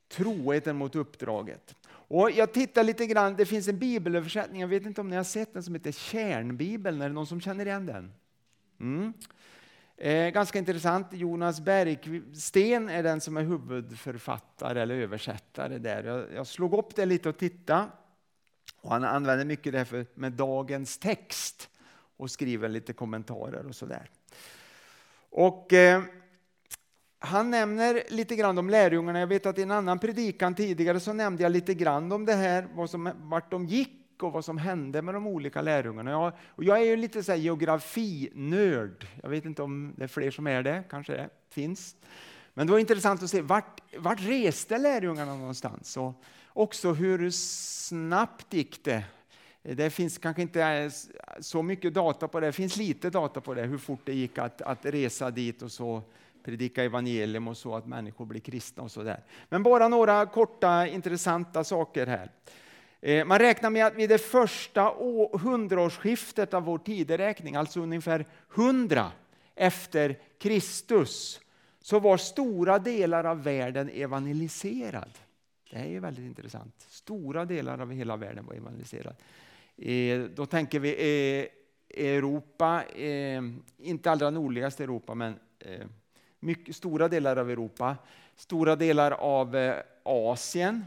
Troheten 0.08 0.76
mot 0.76 0.96
uppdraget. 0.96 1.74
Och 1.88 2.30
jag 2.30 2.52
tittar 2.52 2.84
lite 2.84 3.06
grann, 3.06 3.36
det 3.36 3.46
finns 3.46 3.68
en 3.68 3.78
bibelöversättning, 3.78 4.60
jag 4.60 4.68
vet 4.68 4.86
inte 4.86 5.00
om 5.00 5.08
ni 5.08 5.16
har 5.16 5.24
sett 5.24 5.54
den, 5.54 5.62
som 5.62 5.74
heter 5.74 5.92
Kärnbibeln. 5.92 7.02
Är 7.02 7.08
det 7.08 7.14
någon 7.14 7.26
som 7.26 7.40
känner 7.40 7.66
igen 7.66 7.86
den? 7.86 8.12
Mm. 8.80 9.12
Eh, 9.96 10.30
ganska 10.30 10.58
intressant, 10.58 11.06
Jonas 11.12 11.60
Bergsten 11.60 12.88
är 12.88 13.02
den 13.02 13.20
som 13.20 13.36
är 13.36 13.42
huvudförfattare 13.42 14.82
eller 14.82 14.94
översättare 14.94 15.78
där. 15.78 16.04
Jag, 16.04 16.24
jag 16.34 16.46
slog 16.46 16.74
upp 16.74 16.96
det 16.96 17.06
lite 17.06 17.28
och 17.28 17.38
tittade. 17.38 17.86
Och 18.82 18.90
han 18.90 19.04
använder 19.04 19.44
mycket 19.44 19.72
det 19.72 19.78
här 19.78 20.06
med 20.14 20.32
dagens 20.32 20.98
text 20.98 21.68
och 22.16 22.30
skriver 22.30 22.68
lite 22.68 22.92
kommentarer 22.92 23.66
och 23.66 23.74
sådär. 23.74 24.10
Och 25.30 25.72
eh, 25.72 26.02
han 27.18 27.50
nämner 27.50 28.02
lite 28.08 28.36
grann 28.36 28.58
om 28.58 28.70
lärjungarna. 28.70 29.20
Jag 29.20 29.26
vet 29.26 29.46
att 29.46 29.58
i 29.58 29.62
en 29.62 29.70
annan 29.70 29.98
predikan 29.98 30.54
tidigare 30.54 31.00
så 31.00 31.12
nämnde 31.12 31.42
jag 31.42 31.52
lite 31.52 31.74
grann 31.74 32.12
om 32.12 32.24
det 32.24 32.34
här, 32.34 32.68
vad 32.74 32.90
som, 32.90 33.10
vart 33.16 33.50
de 33.50 33.66
gick 33.66 34.22
och 34.22 34.32
vad 34.32 34.44
som 34.44 34.58
hände 34.58 35.02
med 35.02 35.14
de 35.14 35.26
olika 35.26 35.62
lärjungarna. 35.62 36.10
Jag, 36.10 36.32
och 36.48 36.64
jag 36.64 36.78
är 36.78 36.84
ju 36.84 36.96
lite 36.96 37.22
så 37.22 37.34
geografinörd. 37.34 39.06
Jag 39.22 39.28
vet 39.30 39.44
inte 39.44 39.62
om 39.62 39.94
det 39.96 40.04
är 40.04 40.08
fler 40.08 40.30
som 40.30 40.46
är 40.46 40.62
det, 40.62 40.84
kanske 40.90 41.12
det 41.12 41.28
finns. 41.50 41.96
Men 42.54 42.66
det 42.66 42.72
var 42.72 42.78
intressant 42.78 43.22
att 43.22 43.30
se 43.30 43.40
vart, 43.40 43.80
vart 43.98 44.20
reste 44.20 44.78
lärjungarna 44.78 45.34
någonstans 45.34 45.96
och 45.96 46.22
också 46.52 46.92
hur 46.92 47.30
snabbt 47.30 48.54
gick 48.54 48.84
det. 48.84 49.04
Det 49.62 49.90
finns 49.90 50.18
kanske 50.18 50.42
inte 50.42 50.90
så 51.40 51.62
mycket 51.62 51.94
data 51.94 52.28
på 52.28 52.40
det, 52.40 52.46
det 52.46 52.52
finns 52.52 52.76
lite 52.76 53.10
data 53.10 53.40
på 53.40 53.54
det, 53.54 53.62
hur 53.62 53.78
fort 53.78 54.00
det 54.04 54.14
gick 54.14 54.38
att, 54.38 54.62
att 54.62 54.86
resa 54.86 55.30
dit 55.30 55.62
och 55.62 55.72
så 55.72 56.02
predika 56.44 56.84
evangelium 56.84 57.48
och 57.48 57.56
så 57.56 57.76
att 57.76 57.86
människor 57.86 58.26
blir 58.26 58.40
kristna 58.40 58.82
och 58.82 58.90
så 58.90 59.02
där. 59.02 59.20
Men 59.48 59.62
bara 59.62 59.88
några 59.88 60.26
korta 60.26 60.86
intressanta 60.86 61.64
saker 61.64 62.06
här. 62.06 62.30
Eh, 63.00 63.24
man 63.24 63.38
räknar 63.38 63.70
med 63.70 63.86
att 63.86 63.94
vid 63.94 64.08
det 64.08 64.18
första 64.18 64.94
hundraårsskiftet 65.32 66.54
av 66.54 66.62
vår 66.62 66.78
tideräkning, 66.78 67.56
alltså 67.56 67.80
ungefär 67.80 68.26
hundra 68.48 69.12
efter 69.54 70.18
Kristus, 70.38 71.40
så 71.80 72.00
var 72.00 72.16
stora 72.16 72.78
delar 72.78 73.24
av 73.24 73.42
världen 73.42 73.88
evangeliserad. 73.88 75.10
Det 75.72 75.78
är 75.78 75.86
ju 75.86 76.00
väldigt 76.00 76.24
intressant. 76.24 76.74
Stora 76.88 77.44
delar 77.44 77.78
av 77.78 77.92
hela 77.92 78.16
världen 78.16 78.46
var 78.46 78.54
evangeliserad. 78.54 79.14
Eh, 79.76 80.20
då 80.20 80.46
tänker 80.46 80.80
vi 80.80 80.90
eh, 80.90 82.04
Europa, 82.04 82.84
eh, 82.96 83.42
inte 83.78 84.10
allra 84.10 84.30
nordligaste 84.30 84.82
Europa, 84.82 85.14
men 85.14 85.34
eh, 85.58 85.86
mycket, 86.40 86.76
stora 86.76 87.08
delar 87.08 87.36
av 87.36 87.50
Europa, 87.50 87.96
stora 88.36 88.76
delar 88.76 89.10
av 89.10 89.56
eh, 89.56 89.76
Asien, 90.02 90.84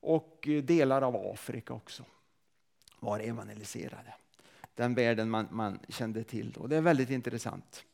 och 0.00 0.48
delar 0.62 1.02
av 1.02 1.16
Afrika 1.16 1.74
också 1.74 2.02
var 3.00 3.20
evangeliserade. 3.20 4.14
Den 4.74 4.94
världen 4.94 5.30
man, 5.30 5.48
man 5.50 5.78
kände 5.88 6.24
till. 6.24 6.52
Då. 6.52 6.66
Det 6.66 6.76
är 6.76 6.80
väldigt 6.80 7.10
intressant. 7.10 7.84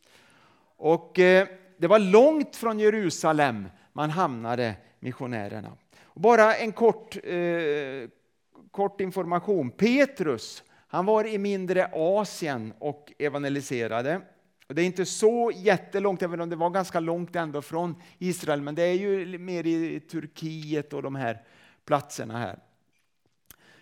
Och 0.77 1.19
eh, 1.19 1.49
Det 1.77 1.87
var 1.87 1.99
långt 1.99 2.57
från 2.57 2.79
Jerusalem 2.79 3.69
man 3.93 4.11
hamnade, 4.11 4.77
missionärerna. 5.01 5.77
Bara 6.15 6.57
en 6.57 6.73
kort, 6.73 7.17
eh, 7.25 8.09
kort 8.71 9.01
information. 9.01 9.71
Petrus 9.71 10.63
han 10.93 11.07
var 11.07 11.25
i 11.25 11.39
mindre 11.39 11.91
Asien 11.93 12.73
och 12.79 13.13
evangeliserade. 13.19 14.21
Det 14.69 14.83
är 14.83 14.87
inte 14.87 15.07
så 15.07 15.53
jättelångt, 15.55 16.23
även 16.23 16.41
om 16.41 16.51
det 16.51 16.57
var 16.57 16.71
ganska 16.71 17.01
långt 17.01 17.37
ändå 17.37 17.63
från 17.63 17.95
Israel, 18.19 18.61
men 18.61 18.75
det 18.75 18.83
är 18.83 18.95
ju 18.95 19.39
mer 19.39 19.67
i 19.67 20.01
Turkiet 20.01 20.93
och 20.93 21.03
de 21.03 21.15
här 21.15 21.43
platserna 21.85 22.39
här. 22.39 22.59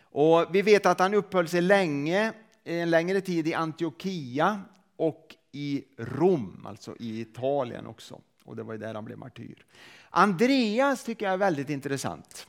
Och 0.03 0.47
vi 0.55 0.63
vet 0.63 0.87
att 0.87 0.99
han 1.01 1.15
uppehöll 1.15 1.49
sig 1.49 1.61
länge, 1.61 2.33
en 2.65 2.91
längre 2.91 3.21
tid 3.21 3.49
i 3.49 3.55
Antiochia 3.55 4.61
och 4.97 5.37
i 5.53 5.85
Rom, 5.99 6.67
alltså 6.67 6.97
i 6.99 7.21
Italien 7.21 7.87
också. 7.87 8.21
Och 8.45 8.57
det 8.57 8.63
var 8.63 8.77
där 8.77 8.95
han 8.95 9.05
blev 9.05 9.19
martyr. 9.19 9.65
Andreas 10.11 11.05
tycker 11.05 11.27
jag 11.27 11.33
är 11.33 11.39
väldigt 11.39 11.71
intressant. 11.71 12.47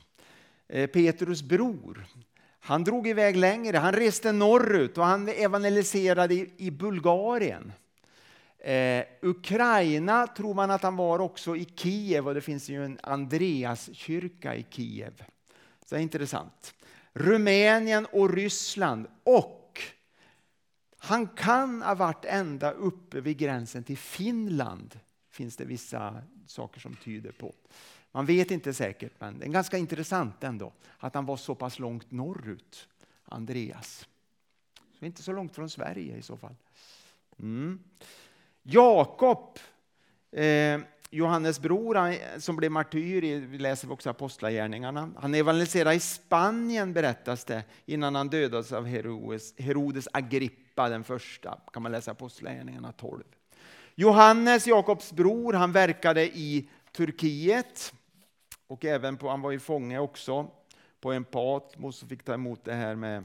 Eh, 0.68 0.86
Petrus 0.86 1.42
bror. 1.42 2.06
Han 2.60 2.84
drog 2.84 3.08
iväg 3.08 3.36
längre, 3.36 3.76
han 3.76 3.92
reste 3.92 4.32
norrut 4.32 4.98
och 4.98 5.04
han 5.04 5.28
evangeliserade 5.28 6.34
i, 6.34 6.52
i 6.56 6.70
Bulgarien. 6.70 7.72
Eh, 8.58 9.04
Ukraina 9.22 10.26
tror 10.26 10.54
man 10.54 10.70
att 10.70 10.82
han 10.82 10.96
var 10.96 11.18
också 11.18 11.56
i 11.56 11.64
Kiev 11.76 12.28
och 12.28 12.34
det 12.34 12.40
finns 12.40 12.68
ju 12.68 12.84
en 12.84 12.98
Andreaskyrka 13.02 14.54
i 14.56 14.66
Kiev. 14.70 15.24
Så 15.86 15.94
det 15.94 16.00
är 16.00 16.02
intressant. 16.02 16.74
Rumänien 17.12 18.06
och 18.12 18.34
Ryssland 18.34 19.06
och 19.24 19.80
han 20.98 21.26
kan 21.26 21.82
ha 21.82 21.94
varit 21.94 22.24
ända 22.24 22.70
uppe 22.70 23.20
vid 23.20 23.38
gränsen 23.38 23.84
till 23.84 23.98
Finland. 23.98 24.98
finns 25.30 25.56
det 25.56 25.64
vissa 25.64 26.22
saker 26.52 26.80
som 26.80 26.94
tyder 26.94 27.32
på. 27.32 27.54
Man 28.12 28.26
vet 28.26 28.50
inte 28.50 28.74
säkert, 28.74 29.12
men 29.18 29.38
det 29.38 29.46
är 29.46 29.50
ganska 29.50 29.78
intressant 29.78 30.44
ändå 30.44 30.72
att 30.98 31.14
han 31.14 31.26
var 31.26 31.36
så 31.36 31.54
pass 31.54 31.78
långt 31.78 32.10
norrut, 32.10 32.88
Andreas. 33.24 34.08
Så 34.98 35.04
inte 35.04 35.22
så 35.22 35.32
långt 35.32 35.54
från 35.54 35.70
Sverige 35.70 36.16
i 36.16 36.22
så 36.22 36.36
fall. 36.36 36.54
Mm. 37.38 37.80
Jakob 38.62 39.58
eh, 40.30 40.80
Johannes 41.10 41.60
bror 41.60 42.38
som 42.38 42.56
blev 42.56 42.70
martyr, 42.70 43.40
vi 43.40 43.58
läser 43.58 43.92
också 43.92 44.10
Apostlagärningarna. 44.10 45.10
Han 45.16 45.34
evangeliserade 45.34 45.94
i 45.94 46.00
Spanien 46.00 46.92
berättas 46.92 47.44
det 47.44 47.64
innan 47.86 48.14
han 48.14 48.28
dödades 48.28 48.72
av 48.72 48.86
Herodes, 48.86 49.58
Herodes 49.58 50.08
Agrippa 50.12 50.88
den 50.88 51.04
första. 51.04 51.58
kan 51.72 51.82
man 51.82 51.92
läsa 51.92 52.10
Apostlagärningarna 52.10 52.92
12. 52.92 53.22
Johannes, 53.94 54.66
Jakobs 54.66 55.12
bror, 55.12 55.52
han 55.52 55.72
verkade 55.72 56.24
i 56.24 56.68
Turkiet 56.92 57.92
och 58.66 58.84
även 58.84 59.16
på, 59.16 59.28
han 59.28 59.40
var 59.40 59.50
ju 59.50 59.58
fånge 59.58 59.98
också 59.98 60.50
på 61.00 61.12
en 61.12 61.24
Patmos 61.24 62.02
och 62.02 62.08
fick 62.08 62.24
ta 62.24 62.34
emot 62.34 62.64
det 62.64 62.74
här 62.74 62.94
med, 62.94 63.24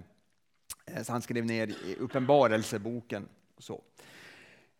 eh, 0.86 1.04
så 1.04 1.12
han 1.12 1.22
skrev 1.22 1.46
ner 1.46 1.68
i 1.68 1.96
Uppenbarelseboken. 2.00 3.28
Så. 3.58 3.82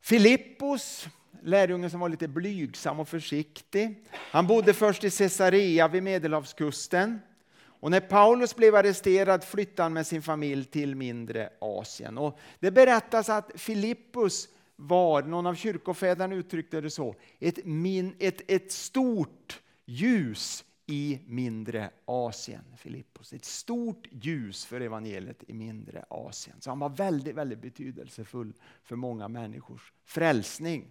Filippos 0.02 1.08
lärjungen 1.42 1.90
som 1.90 2.00
var 2.00 2.10
lite 2.10 2.28
blygsam 2.28 3.00
och 3.00 3.08
försiktig. 3.08 4.06
Han 4.12 4.48
bodde 4.48 4.74
först 4.74 5.04
i 5.04 5.10
Caesarea 5.10 5.88
vid 5.88 6.04
Medelhavskusten. 6.04 7.20
Och 7.80 7.92
när 7.92 8.00
Paulus 8.00 8.56
blev 8.56 8.76
arresterad 8.76 9.44
flyttade 9.44 9.84
han 9.84 9.94
med 9.94 10.08
sin 10.08 10.22
familj 10.22 10.66
till 10.66 10.96
mindre 10.96 11.50
Asien. 11.60 12.18
Och 12.18 12.40
det 12.60 12.72
berättas 12.72 13.30
att 13.30 13.52
Filippus 13.56 14.48
var, 14.78 15.24
någon 15.24 15.48
av 15.48 15.56
kyrkofäderna 15.56 16.36
uttryckte 16.36 16.82
det 16.82 16.90
så, 16.90 17.16
ett, 17.40 17.66
min, 17.66 18.16
ett, 18.20 18.52
ett 18.52 18.72
stort 18.72 19.62
ljus 19.86 20.66
i 20.86 21.20
mindre 21.26 21.92
Asien. 22.06 22.64
Filippos, 22.78 23.34
Ett 23.34 23.46
stort 23.46 24.08
ljus 24.12 24.66
för 24.66 24.82
evangeliet 24.82 25.44
i 25.48 25.54
mindre 25.54 26.06
Asien. 26.10 26.62
Så 26.62 26.72
han 26.72 26.80
var 26.80 26.90
väldigt, 26.90 27.36
väldigt 27.36 27.60
betydelsefull 27.60 28.54
för 28.84 28.96
många 28.96 29.28
människors 29.28 29.94
frälsning. 30.04 30.88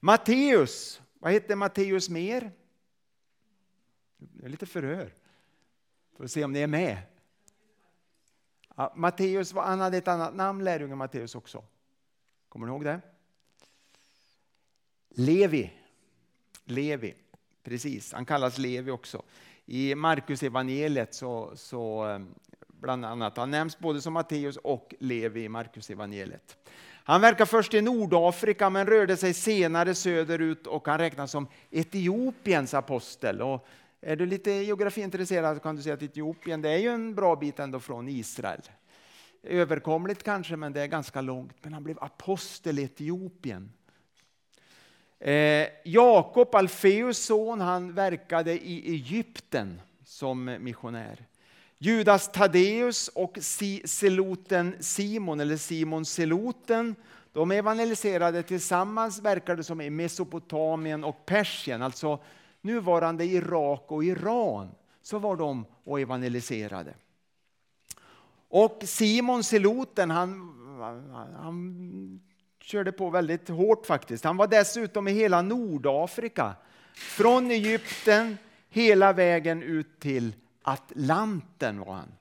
Matteus, 0.00 1.02
vad 1.18 1.32
hette 1.32 1.56
Matteus 1.56 2.08
mer? 2.08 2.52
Det 4.16 4.44
är 4.44 4.48
lite 4.48 4.66
förhör. 4.66 5.14
Får 6.16 6.26
se 6.26 6.44
om 6.44 6.52
ni 6.52 6.58
är 6.58 6.66
med. 6.66 7.02
Ja, 8.76 8.92
Matteus, 8.96 9.52
han 9.52 9.80
hade 9.80 9.96
ett 9.96 10.08
annat 10.08 10.34
namn, 10.34 10.64
lärjungen 10.64 10.98
Matteus 10.98 11.34
också. 11.34 11.64
Kommer 12.48 12.66
ni 12.66 12.72
ihåg 12.72 12.84
det? 12.84 13.00
Levi. 15.10 15.72
Levi, 16.64 17.14
precis. 17.62 18.12
Han 18.12 18.24
kallas 18.24 18.58
Levi 18.58 18.90
också. 18.90 19.22
I 19.66 19.94
Markus 19.94 20.42
evangeliet 20.42 21.14
så, 21.14 21.52
så 21.54 22.08
eh, 22.08 22.18
bland 22.66 23.04
annat, 23.04 23.36
han 23.36 23.50
nämns 23.50 23.78
både 23.78 24.00
som 24.00 24.12
Matteus 24.12 24.56
och 24.56 24.94
Levi 24.98 25.44
i 25.44 25.48
Markus 25.48 25.90
evangeliet. 25.90 26.56
Han 27.04 27.20
verkar 27.20 27.44
först 27.44 27.74
i 27.74 27.80
Nordafrika 27.80 28.70
men 28.70 28.86
rörde 28.86 29.16
sig 29.16 29.34
senare 29.34 29.94
söderut 29.94 30.66
och 30.66 30.88
han 30.88 30.98
räknas 30.98 31.30
som 31.30 31.46
Etiopiens 31.70 32.74
apostel. 32.74 33.42
Och 33.42 33.66
är 34.00 34.16
du 34.16 34.26
lite 34.26 34.50
geografiintresserad 34.50 35.62
kan 35.62 35.76
du 35.76 35.82
säga 35.82 35.94
att 35.94 36.02
Etiopien 36.02 36.62
det 36.62 36.70
är 36.70 36.78
ju 36.78 36.88
en 36.88 37.14
bra 37.14 37.36
bit 37.36 37.58
ändå 37.58 37.80
från 37.80 38.08
Israel. 38.08 38.60
Överkomligt 39.42 40.22
kanske, 40.22 40.56
men 40.56 40.72
det 40.72 40.80
är 40.80 40.86
ganska 40.86 41.20
långt. 41.20 41.56
Men 41.62 41.72
han 41.72 41.84
blev 41.84 41.98
apostel 42.00 42.78
i 42.78 42.82
Etiopien. 42.82 43.72
Eh, 45.20 45.68
Jakob, 45.84 46.54
Alfeus 46.54 47.18
son, 47.18 47.60
han 47.60 47.92
verkade 47.92 48.66
i 48.66 48.92
Egypten 48.92 49.80
som 50.04 50.56
missionär. 50.60 51.26
Judas 51.78 52.32
Taddeus 52.32 53.08
och 53.08 53.38
Seloten 53.84 54.76
Simon, 54.80 55.40
eller 55.40 55.56
Simon 55.56 56.04
Seloten, 56.04 56.94
de 57.32 57.50
evangeliserade 57.50 58.42
tillsammans, 58.42 59.20
verkade 59.20 59.64
som 59.64 59.80
i 59.80 59.90
Mesopotamien 59.90 61.04
och 61.04 61.26
Persien, 61.26 61.82
alltså 61.82 62.18
nuvarande 62.60 63.24
Irak 63.24 63.84
och 63.86 64.04
Iran, 64.04 64.70
så 65.02 65.18
var 65.18 65.36
de 65.36 65.66
och 65.84 66.00
evangeliserade. 66.00 66.94
Och 68.48 68.82
Simon 68.84 69.44
Seloten, 69.44 70.10
han, 70.10 70.30
han 71.36 72.20
körde 72.60 72.92
på 72.92 73.10
väldigt 73.10 73.48
hårt 73.48 73.86
faktiskt. 73.86 74.24
Han 74.24 74.36
var 74.36 74.46
dessutom 74.46 75.08
i 75.08 75.12
hela 75.12 75.42
Nordafrika, 75.42 76.54
från 76.94 77.50
Egypten 77.50 78.38
hela 78.68 79.12
vägen 79.12 79.62
ut 79.62 80.00
till 80.00 80.32
Atlanten 80.62 81.80
var 81.80 81.94
han. 81.94 82.12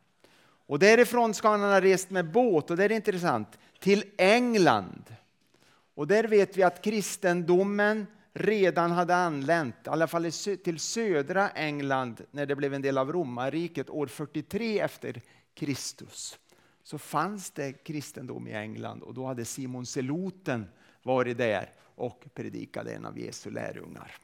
Och 0.67 0.79
därifrån 0.79 1.33
ska 1.33 1.49
han 1.49 1.61
ha 1.61 1.81
rest 1.81 2.09
med 2.09 2.31
båt, 2.31 2.71
och 2.71 2.77
det 2.77 2.83
är 2.83 2.91
intressant, 2.91 3.59
till 3.79 4.03
England. 4.17 5.03
Och 5.95 6.07
där 6.07 6.23
vet 6.23 6.57
vi 6.57 6.63
att 6.63 6.81
kristendomen 6.81 8.07
redan 8.33 8.91
hade 8.91 9.15
anlänt, 9.15 9.75
i 9.85 9.89
alla 9.89 10.07
fall 10.07 10.31
till 10.63 10.79
södra 10.79 11.49
England 11.49 12.21
när 12.31 12.45
det 12.45 12.55
blev 12.55 12.73
en 12.73 12.81
del 12.81 12.97
av 12.97 13.11
romarriket 13.11 13.89
år 13.89 14.07
43 14.07 14.79
efter 14.79 15.21
Kristus 15.53 16.39
så 16.89 16.97
fanns 16.97 17.51
det 17.51 17.73
kristendom 17.73 18.47
i 18.47 18.53
England 18.53 19.03
och 19.03 19.13
då 19.13 19.25
hade 19.25 19.45
Simon 19.45 19.85
Seloten 19.85 20.67
varit 21.03 21.37
där 21.37 21.69
och 21.95 22.25
predikade 22.33 22.93
en 22.93 23.05
av 23.05 23.19
Jesu 23.19 23.51
lärjungar. 23.51 24.15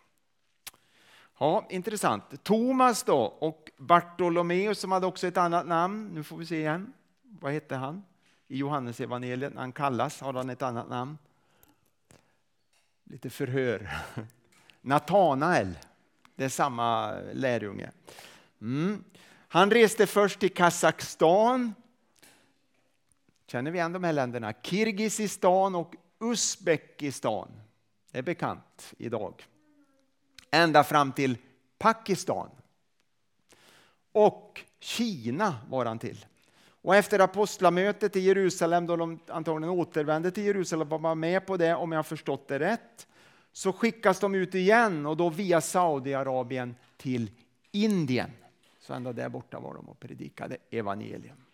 Ja, 1.37 1.67
intressant. 1.69 2.43
Thomas 2.43 3.03
då 3.03 3.17
och 3.19 3.71
Bartolomeus 3.77 4.79
som 4.79 4.91
hade 4.91 5.05
också 5.05 5.27
ett 5.27 5.37
annat 5.37 5.67
namn. 5.67 6.09
Nu 6.13 6.23
får 6.23 6.37
vi 6.37 6.45
se 6.45 6.55
igen. 6.55 6.93
Vad 7.21 7.53
hette 7.53 7.75
han? 7.75 8.03
I 8.47 8.57
Johannes 8.57 8.99
evangeliet 8.99 9.53
när 9.53 9.61
han 9.61 9.71
kallas 9.71 10.21
har 10.21 10.33
han 10.33 10.49
ett 10.49 10.61
annat 10.61 10.89
namn. 10.89 11.17
Lite 13.03 13.29
förhör. 13.29 13.89
Natanael. 14.81 15.77
Det 16.35 16.45
är 16.45 16.49
samma 16.49 17.15
lärjunge. 17.33 17.91
Mm. 18.61 19.03
Han 19.47 19.71
reste 19.71 20.07
först 20.07 20.39
till 20.39 20.53
Kazakstan. 20.53 21.73
Känner 23.47 23.71
vi 23.71 23.77
igen 23.77 23.93
de 23.93 24.03
här 24.03 24.13
länderna? 24.13 24.53
Kirgizistan 24.63 25.75
och 25.75 25.95
Uzbekistan. 26.19 27.47
Det 28.11 28.17
är 28.17 28.23
bekant 28.23 28.93
idag. 28.97 29.47
Ända 30.51 30.83
fram 30.83 31.11
till 31.11 31.37
Pakistan. 31.77 32.49
Och 34.11 34.61
Kina 34.79 35.55
var 35.69 35.85
han 35.85 35.99
till. 35.99 36.25
Och 36.67 36.95
efter 36.95 37.19
apostlamötet 37.19 38.15
i 38.15 38.19
Jerusalem, 38.19 38.87
då 38.87 38.95
de 38.95 39.19
antagligen 39.27 39.69
återvände 39.69 40.31
till 40.31 40.43
Jerusalem 40.43 40.91
och 40.91 41.01
var 41.01 41.15
med 41.15 41.45
på 41.45 41.57
det, 41.57 41.75
om 41.75 41.91
jag 41.91 41.99
har 41.99 42.03
förstått 42.03 42.47
det 42.47 42.59
rätt, 42.59 43.07
så 43.51 43.73
skickas 43.73 44.19
de 44.19 44.35
ut 44.35 44.55
igen 44.55 45.05
och 45.05 45.17
då 45.17 45.29
via 45.29 45.61
Saudiarabien 45.61 46.75
till 46.97 47.31
Indien. 47.71 48.31
Så 48.79 48.93
ända 48.93 49.13
där 49.13 49.29
borta 49.29 49.59
var 49.59 49.73
de 49.73 49.89
och 49.89 49.99
predikade 49.99 50.57
evangelium. 50.69 51.44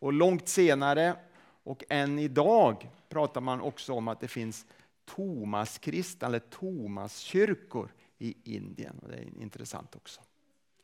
Och 0.00 0.12
långt 0.12 0.48
senare, 0.48 1.16
och 1.64 1.84
än 1.88 2.18
idag, 2.18 2.90
pratar 3.08 3.40
man 3.40 3.60
också 3.60 3.92
om 3.92 4.08
att 4.08 4.20
det 4.20 4.28
finns 4.28 4.66
Tomaskristna 5.04 6.26
eller 6.26 6.38
Tomaskyrkor 6.38 7.92
i 8.18 8.34
Indien. 8.44 8.98
Och 9.02 9.08
det 9.08 9.16
är 9.16 9.42
intressant 9.42 9.96
också. 9.96 10.20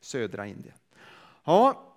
Södra 0.01 0.47
Indien. 0.47 0.75
Ja, 1.45 1.95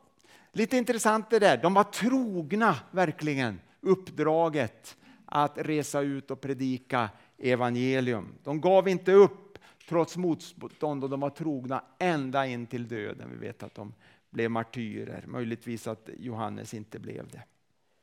lite 0.51 0.77
intressant 0.77 1.29
det 1.29 1.39
där. 1.39 1.57
De 1.57 1.73
var 1.73 1.83
trogna 1.83 2.75
verkligen 2.91 3.59
uppdraget 3.81 4.97
att 5.25 5.57
resa 5.57 6.01
ut 6.01 6.31
och 6.31 6.41
predika 6.41 7.09
evangelium. 7.37 8.33
De 8.43 8.61
gav 8.61 8.87
inte 8.87 9.11
upp 9.11 9.59
trots 9.89 10.17
motstånd 10.17 11.03
och 11.03 11.09
de 11.09 11.19
var 11.19 11.29
trogna 11.29 11.83
ända 11.99 12.47
in 12.47 12.67
till 12.67 12.87
döden. 12.87 13.29
Vi 13.31 13.37
vet 13.47 13.63
att 13.63 13.75
de 13.75 13.93
blev 14.29 14.51
martyrer, 14.51 15.23
möjligtvis 15.27 15.87
att 15.87 16.09
Johannes 16.17 16.73
inte 16.73 16.99
blev 16.99 17.27
det. 17.27 17.43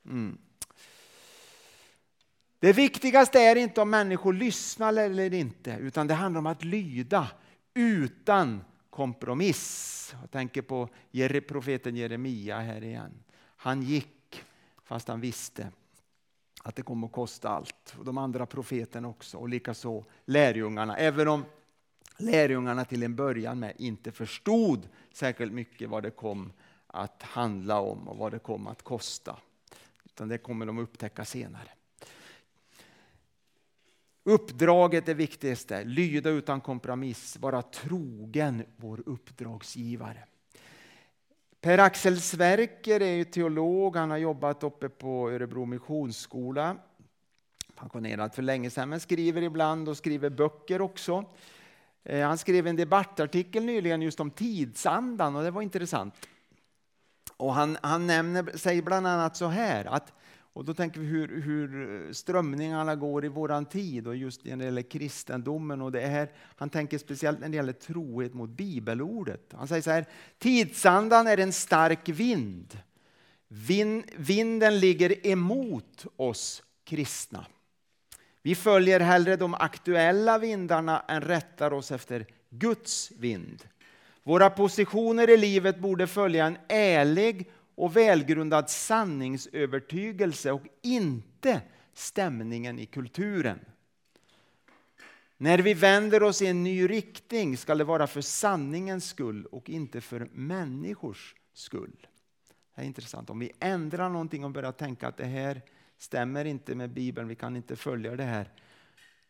Mm. 0.05 0.39
Det 2.59 2.73
viktigaste 2.73 3.41
är 3.41 3.57
inte 3.57 3.81
om 3.81 3.91
människor 3.91 4.33
lyssnar 4.33 4.97
eller 4.97 5.35
inte, 5.35 5.79
utan 5.81 6.07
det 6.07 6.15
handlar 6.15 6.39
om 6.39 6.47
att 6.47 6.65
lyda 6.65 7.31
utan 7.75 8.65
kompromiss. 8.91 10.15
Jag 10.21 10.31
tänker 10.31 10.63
på 10.63 10.89
profeten 11.49 11.97
Jeremia 11.97 12.59
här 12.59 12.85
igen. 12.85 13.13
Han 13.57 13.83
gick 13.83 14.45
fast 14.83 15.09
han 15.09 15.21
visste 15.21 15.73
att 16.63 16.77
det 16.77 16.83
kommer 16.83 17.07
att 17.07 17.13
kosta 17.13 17.49
allt. 17.49 17.95
Och 17.99 18.05
de 18.05 18.19
andra 18.19 18.47
profeterna 18.47 19.09
också 19.09 19.39
och 19.39 19.49
likaså 19.49 20.05
lärjungarna. 20.25 20.97
Även 20.97 21.29
om 21.29 21.45
lärjungarna 22.17 22.85
till 22.85 23.03
en 23.03 23.17
början 23.17 23.59
med 23.59 23.73
inte 23.77 24.13
förstod 24.13 24.89
särskilt 25.13 25.53
mycket 25.53 25.91
vad 25.91 26.03
det 26.03 26.11
kom 26.11 26.53
att 26.87 27.23
handla 27.23 27.81
om 27.81 28.09
och 28.09 28.17
vad 28.17 28.33
det 28.33 28.39
kom 28.39 28.67
att 28.67 28.83
kosta. 28.83 29.37
Utan 30.05 30.29
det 30.29 30.39
kommer 30.39 30.67
de 30.67 30.79
upptäcka 30.79 31.25
senare. 31.25 31.69
Uppdraget 34.25 35.09
är 35.09 35.15
viktigaste, 35.15 35.85
lyda 35.85 36.31
utan 36.31 36.61
kompromiss, 36.61 37.37
vara 37.37 37.63
trogen 37.63 38.65
vår 38.77 39.03
uppdragsgivare. 39.07 40.25
Per-Axel 41.61 42.21
Sverker 42.21 43.03
är 43.03 43.25
teolog, 43.25 43.97
han 43.97 44.11
har 44.11 44.19
jobbat 44.19 44.63
uppe 44.63 44.89
på 44.89 45.31
Örebro 45.31 45.65
Missionsskola. 45.65 46.77
Pensionerad 47.75 48.35
för 48.35 48.43
länge 48.43 48.71
sedan, 48.71 48.89
men 48.89 49.01
skriver 49.01 49.43
ibland 49.43 49.89
och 49.89 49.97
skriver 49.97 50.31
böcker 50.31 50.81
också. 50.81 51.25
Eh, 52.09 52.27
han 52.27 52.39
skrev 52.39 52.67
en 52.67 52.77
debattartikel 52.77 53.65
nyligen 53.65 54.03
just 54.03 54.21
om 54.21 54.31
tidsandan 54.31 55.37
och 55.37 55.43
det 55.43 55.51
var 55.51 55.63
intressant. 55.63 56.15
Och 57.37 57.55
han, 57.55 57.79
han 57.83 58.07
nämner, 58.07 58.57
säger 58.57 58.83
bland 58.83 59.07
annat 59.07 59.37
så 59.37 59.47
här 59.47 59.85
att 59.85 60.13
och 60.57 60.65
då 60.65 60.75
tänker 60.75 61.01
vi 61.01 61.07
hur, 61.07 61.41
hur 61.41 62.13
strömningarna 62.13 62.97
går 62.97 63.25
i 63.25 63.29
våran 63.29 63.67
tid 63.67 64.07
och 64.07 64.17
just 64.17 64.45
när 64.45 64.57
det 64.57 64.65
gäller 64.65 64.83
kristendomen. 64.83 65.83
Och 65.83 65.93
det 65.93 66.01
här, 66.01 66.31
han 66.57 66.71
tänker 66.71 66.99
speciellt 66.99 67.41
när 67.41 67.49
det 67.49 67.57
gäller 67.57 67.73
trohet 67.73 68.35
mot 68.35 68.51
bibelordet. 68.51 69.55
Han 69.57 69.69
säger 69.69 69.83
så 69.83 69.91
här, 69.91 70.07
tidsandan 70.39 71.27
är 71.27 71.39
en 71.39 71.53
stark 71.53 72.09
vind. 72.09 72.79
vind 73.49 74.05
vinden 74.17 74.79
ligger 74.81 75.27
emot 75.27 76.07
oss 76.17 76.63
kristna. 76.85 77.47
Vi 78.47 78.55
följer 78.55 79.01
hellre 79.01 79.37
de 79.37 79.55
aktuella 79.55 80.39
vindarna 80.39 81.05
än 81.09 81.21
rättar 81.21 81.73
oss 81.73 81.91
efter 81.93 82.27
Guds 82.51 83.13
vind. 83.19 83.65
Våra 84.23 84.51
positioner 84.51 85.31
i 85.31 85.37
livet 85.37 85.79
borde 85.79 86.07
följa 86.07 86.47
en 86.47 86.59
ärlig 86.69 87.51
och 87.75 87.97
välgrundad 87.97 88.71
sanningsövertygelse 88.71 90.53
och 90.53 90.63
inte 90.83 91.61
stämningen 91.95 92.79
i 92.79 92.87
kulturen. 92.87 93.59
När 95.37 95.59
vi 95.59 95.75
vänder 95.75 96.23
oss 96.23 96.43
i 96.43 96.47
en 96.47 96.65
ny 96.65 96.91
riktning 96.91 97.57
ska 97.57 97.75
det 97.75 97.85
vara 97.85 98.07
för 98.07 98.21
sanningens 98.21 99.09
skull 99.09 99.47
och 99.47 99.71
inte 99.71 100.01
för 100.01 100.29
människors 100.33 101.35
skull. 101.53 102.07
Det 102.75 102.83
är 102.83 102.87
intressant. 102.87 103.31
Om 103.31 103.39
vi 103.39 103.53
ändrar 103.61 104.09
någonting 104.09 104.45
och 104.45 104.51
börjar 104.51 104.73
tänka 104.73 105.09
att 105.09 105.17
det 105.17 105.25
här 105.25 105.63
stämmer 105.99 106.45
inte 106.45 106.75
med 106.75 106.91
Bibeln, 106.91 107.29
vi 107.29 107.35
kan 107.35 107.57
inte 107.57 107.77
följa 107.77 108.17
det 108.17 108.25
här. 108.25 108.51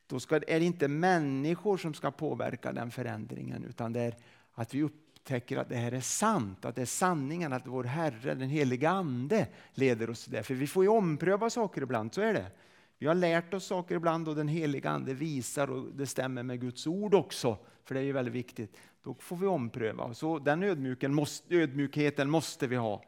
Då 0.06 0.20
ska, 0.20 0.36
är 0.36 0.60
det 0.60 0.64
inte 0.64 0.88
människor 0.88 1.76
som 1.76 1.94
ska 1.94 2.10
påverka 2.10 2.72
den 2.72 2.90
förändringen 2.90 3.64
utan 3.64 3.92
det 3.92 4.00
är 4.00 4.14
att 4.54 4.74
vi 4.74 4.82
upptäcker 4.82 5.56
att 5.56 5.68
det 5.68 5.76
här 5.76 5.92
är 5.92 6.00
sant, 6.00 6.64
att 6.64 6.74
det 6.76 6.82
är 6.82 6.86
sanningen, 6.86 7.52
att 7.52 7.66
vår 7.66 7.84
Herre, 7.84 8.34
den 8.34 8.48
heliga 8.48 8.90
Ande, 8.90 9.46
leder 9.74 10.10
oss 10.10 10.24
till 10.24 10.32
det. 10.32 10.42
För 10.42 10.54
vi 10.54 10.66
får 10.66 10.84
ju 10.84 10.88
ompröva 10.88 11.50
saker 11.50 11.82
ibland, 11.82 12.14
så 12.14 12.20
är 12.20 12.34
det. 12.34 12.46
Vi 12.98 13.06
har 13.06 13.14
lärt 13.14 13.54
oss 13.54 13.66
saker 13.66 13.94
ibland 13.94 14.28
och 14.28 14.36
den 14.36 14.48
heliga 14.48 14.90
Ande 14.90 15.14
visar 15.14 15.70
och 15.70 15.86
det 15.94 16.06
stämmer 16.06 16.42
med 16.42 16.60
Guds 16.60 16.86
ord 16.86 17.14
också, 17.14 17.58
för 17.84 17.94
det 17.94 18.00
är 18.00 18.04
ju 18.04 18.12
väldigt 18.12 18.34
viktigt. 18.34 18.76
Då 19.02 19.14
får 19.14 19.36
vi 19.36 19.46
ompröva. 19.46 20.14
Så 20.14 20.38
den 20.38 20.62
ödmjukheten 21.50 22.30
måste 22.30 22.66
vi 22.66 22.76
ha. 22.76 23.02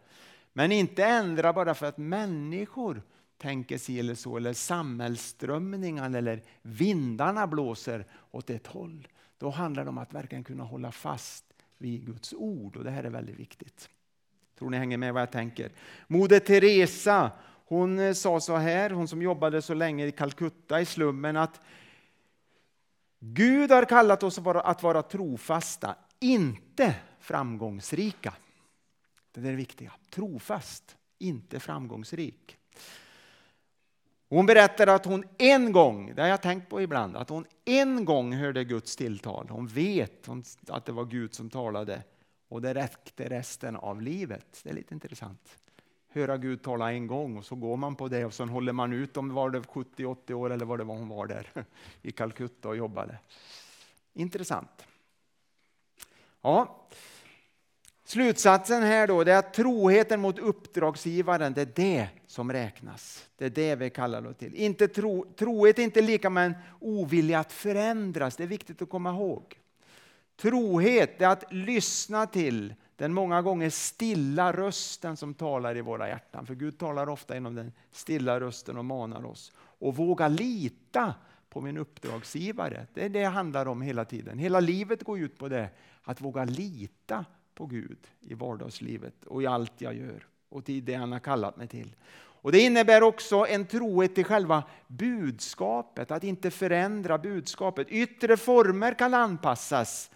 Men 0.52 0.72
inte 0.72 1.04
ändra 1.04 1.52
bara 1.52 1.74
för 1.74 1.86
att 1.86 1.98
människor 1.98 3.02
tänker 3.38 3.78
sig 3.78 4.00
eller 4.00 4.14
så, 4.14 4.36
eller 4.36 4.52
samhällsströmningarna 4.52 6.18
eller 6.18 6.42
vindarna 6.62 7.46
blåser 7.46 8.06
åt 8.30 8.50
ett 8.50 8.66
håll. 8.66 9.08
Då 9.38 9.50
handlar 9.50 9.84
det 9.84 9.90
om 9.90 9.98
att 9.98 10.14
verkligen 10.14 10.44
kunna 10.44 10.64
hålla 10.64 10.92
fast 10.92 11.44
vid 11.78 12.06
Guds 12.06 12.34
ord. 12.34 12.76
Och 12.76 12.84
Det 12.84 12.90
här 12.90 13.04
är 13.04 13.10
väldigt 13.10 13.38
viktigt. 13.38 13.88
Tror 14.58 14.70
ni 14.70 14.76
hänger 14.76 14.96
med 14.98 15.14
vad 15.14 15.22
jag 15.22 15.32
tänker? 15.32 15.72
Moder 16.06 16.40
Teresa 16.40 17.30
hon 17.68 17.98
eh, 17.98 18.12
sa 18.12 18.40
så 18.40 18.56
här, 18.56 18.90
hon 18.90 19.08
som 19.08 19.22
jobbade 19.22 19.62
så 19.62 19.74
länge 19.74 20.06
i 20.06 20.12
Calcutta 20.12 20.80
i 20.80 20.86
slummen, 20.86 21.36
att 21.36 21.60
Gud 23.18 23.70
har 23.70 23.84
kallat 23.84 24.22
oss 24.22 24.38
att 24.38 24.44
vara, 24.44 24.60
att 24.60 24.82
vara 24.82 25.02
trofasta, 25.02 25.94
inte 26.20 26.94
framgångsrika. 27.20 28.34
Det 29.32 29.40
är 29.40 29.44
det 29.44 29.56
viktiga. 29.56 29.92
Trofast, 30.10 30.96
inte 31.18 31.60
framgångsrik. 31.60 32.56
Hon 34.28 34.46
berättar 34.46 34.86
att 34.86 35.04
hon 35.04 35.24
en 35.38 35.72
gång, 35.72 36.14
det 36.14 36.22
har 36.22 36.28
jag 36.28 36.42
tänkt 36.42 36.68
på 36.68 36.82
ibland, 36.82 37.16
att 37.16 37.28
hon 37.28 37.44
en 37.64 38.04
gång 38.04 38.32
hörde 38.32 38.64
Guds 38.64 38.96
tilltal. 38.96 39.48
Hon 39.50 39.66
vet 39.66 40.28
att 40.68 40.84
det 40.84 40.92
var 40.92 41.04
Gud 41.04 41.34
som 41.34 41.50
talade 41.50 42.02
och 42.48 42.62
det 42.62 42.74
räckte 42.74 43.28
resten 43.28 43.76
av 43.76 44.02
livet. 44.02 44.60
Det 44.62 44.70
är 44.70 44.74
lite 44.74 44.94
intressant. 44.94 45.58
Höra 46.08 46.36
Gud 46.36 46.62
tala 46.62 46.92
en 46.92 47.06
gång 47.06 47.36
och 47.36 47.44
så 47.44 47.54
går 47.54 47.76
man 47.76 47.96
på 47.96 48.08
det 48.08 48.24
och 48.24 48.34
så 48.34 48.44
håller 48.44 48.72
man 48.72 48.92
ut 48.92 49.16
om 49.16 49.28
det 49.28 49.34
70-80 49.34 50.32
år 50.32 50.50
eller 50.50 50.64
vad 50.64 50.78
det 50.78 50.84
var 50.84 50.94
hon 50.94 51.08
var 51.08 51.26
där 51.26 51.50
i 52.02 52.12
Calcutta 52.12 52.68
och 52.68 52.76
jobbade. 52.76 53.18
Intressant. 54.14 54.86
Ja, 56.40 56.86
Slutsatsen 58.04 58.82
här 58.82 59.06
då 59.06 59.24
det 59.24 59.32
är 59.32 59.38
att 59.38 59.54
troheten 59.54 60.20
mot 60.20 60.38
uppdragsgivaren, 60.38 61.52
det 61.52 61.60
är 61.60 61.72
det 61.74 62.08
som 62.28 62.52
räknas. 62.52 63.28
Det 63.36 63.44
är 63.44 63.50
det 63.50 63.76
vi 63.76 63.90
kallar 63.90 64.22
det 64.22 64.34
till. 64.34 64.54
Inte 64.54 64.88
tro, 64.88 65.26
trohet 65.36 65.78
är 65.78 65.82
inte 65.82 66.00
lika 66.00 66.30
med 66.30 66.46
en 66.46 66.54
ovilja 66.80 67.38
att 67.38 67.52
förändras, 67.52 68.36
det 68.36 68.42
är 68.42 68.46
viktigt 68.48 68.82
att 68.82 68.88
komma 68.88 69.10
ihåg. 69.10 69.58
Trohet 70.36 71.22
är 71.22 71.26
att 71.26 71.52
lyssna 71.52 72.26
till 72.26 72.74
den 72.96 73.14
många 73.14 73.42
gånger 73.42 73.70
stilla 73.70 74.52
rösten 74.52 75.16
som 75.16 75.34
talar 75.34 75.76
i 75.76 75.80
våra 75.80 76.08
hjärtan. 76.08 76.46
För 76.46 76.54
Gud 76.54 76.78
talar 76.78 77.08
ofta 77.08 77.34
genom 77.34 77.54
den 77.54 77.72
stilla 77.92 78.40
rösten 78.40 78.76
och 78.76 78.84
manar 78.84 79.26
oss. 79.26 79.52
Och 79.58 79.96
våga 79.96 80.28
lita 80.28 81.14
på 81.48 81.60
min 81.60 81.78
uppdragsgivare. 81.78 82.86
Det 82.94 83.04
är 83.04 83.08
det 83.08 83.20
det 83.20 83.26
handlar 83.26 83.68
om 83.68 83.82
hela 83.82 84.04
tiden. 84.04 84.38
Hela 84.38 84.60
livet 84.60 85.04
går 85.04 85.18
ut 85.18 85.38
på 85.38 85.48
det. 85.48 85.68
Att 86.02 86.20
våga 86.20 86.44
lita 86.44 87.24
på 87.54 87.66
Gud 87.66 87.98
i 88.20 88.34
vardagslivet 88.34 89.24
och 89.26 89.42
i 89.42 89.46
allt 89.46 89.80
jag 89.80 89.94
gör 89.96 90.26
och 90.48 90.64
till 90.64 90.84
det 90.84 90.94
han 90.94 91.12
har 91.12 91.18
kallat 91.18 91.56
mig 91.56 91.68
till. 91.68 91.94
Och 92.40 92.52
Det 92.52 92.60
innebär 92.60 93.02
också 93.02 93.46
en 93.46 93.66
trohet 93.66 94.14
till 94.14 94.24
själva 94.24 94.62
budskapet, 94.86 96.10
att 96.10 96.24
inte 96.24 96.50
förändra 96.50 97.18
budskapet. 97.18 97.88
Yttre 97.90 98.36
former 98.36 98.94
kan 98.94 99.14
anpassas 99.14 100.10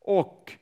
och 0.00 0.52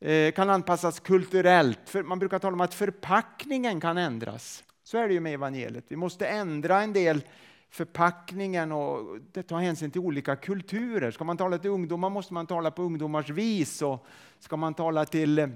eh, 0.00 0.32
kan 0.32 0.50
anpassas 0.50 1.00
kulturellt. 1.00 1.80
För 1.84 2.02
man 2.02 2.18
brukar 2.18 2.38
tala 2.38 2.54
om 2.54 2.60
att 2.60 2.74
förpackningen 2.74 3.80
kan 3.80 3.98
ändras. 3.98 4.64
Så 4.82 4.98
är 4.98 5.08
det 5.08 5.14
ju 5.14 5.20
med 5.20 5.34
evangeliet. 5.34 5.84
Vi 5.88 5.96
måste 5.96 6.26
ändra 6.26 6.82
en 6.82 6.92
del 6.92 7.22
förpackningen 7.70 8.72
och 8.72 9.18
ta 9.46 9.58
hänsyn 9.58 9.90
till 9.90 10.00
olika 10.00 10.36
kulturer. 10.36 11.10
Ska 11.10 11.24
man 11.24 11.36
tala 11.36 11.58
till 11.58 11.70
ungdomar 11.70 12.10
måste 12.10 12.34
man 12.34 12.46
tala 12.46 12.70
på 12.70 12.82
ungdomars 12.82 13.30
vis. 13.30 13.82
Och 13.82 14.06
ska 14.38 14.56
man 14.56 14.74
tala 14.74 15.04
till 15.04 15.38
eh, 15.38 15.48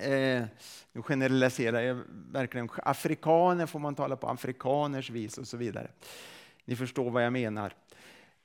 eh, 0.00 0.44
nu 0.92 1.02
generaliserar 1.02 1.80
jag 1.80 2.02
verkligen. 2.32 2.68
Afrikaner 2.76 3.66
får 3.66 3.78
man 3.78 3.94
tala 3.94 4.16
på 4.16 4.28
afrikaners 4.28 5.10
vis 5.10 5.38
och 5.38 5.46
så 5.46 5.56
vidare. 5.56 5.90
Ni 6.64 6.76
förstår 6.76 7.10
vad 7.10 7.24
jag 7.24 7.32
menar. 7.32 7.74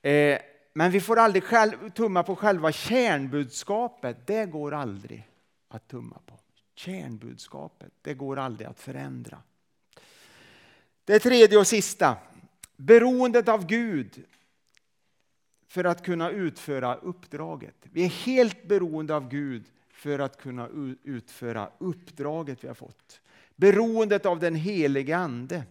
Eh, 0.02 0.40
men 0.74 0.92
vi 0.92 1.02
får 1.02 1.20
aldrig 1.20 1.44
själv, 1.44 1.90
tumma 1.90 2.24
på 2.24 2.36
själva 2.36 2.72
kärnbudskapet. 2.72 4.28
Det 4.28 4.46
går 4.46 4.74
aldrig 4.74 5.28
att 5.68 5.88
tumma 5.88 6.20
på. 6.26 6.40
Kärnbudskapet, 6.76 7.92
det 8.02 8.14
går 8.14 8.40
aldrig 8.40 8.68
att 8.68 8.80
förändra. 8.80 9.38
Det 11.06 11.20
tredje 11.20 11.58
och 11.58 11.68
sista. 11.68 12.18
Beroendet 12.78 13.48
av 13.48 13.66
Gud 13.66 14.26
för 15.68 15.84
att 15.84 16.06
kunna 16.06 16.30
utföra 16.30 16.96
uppdraget. 16.96 17.76
Vi 17.82 18.06
är 18.06 18.10
helt 18.10 18.68
beroende 18.68 19.16
av 19.16 19.30
Gud 19.30 19.64
för 19.96 20.20
att 20.20 20.38
kunna 20.38 20.70
utföra 21.04 21.70
uppdraget 21.78 22.64
vi 22.64 22.68
har 22.68 22.76
fått. 22.76 23.22
Beroendet 23.56 24.26
av 24.26 24.40
den 24.40 24.56
helige 24.56 25.18
Ande. 25.18 25.64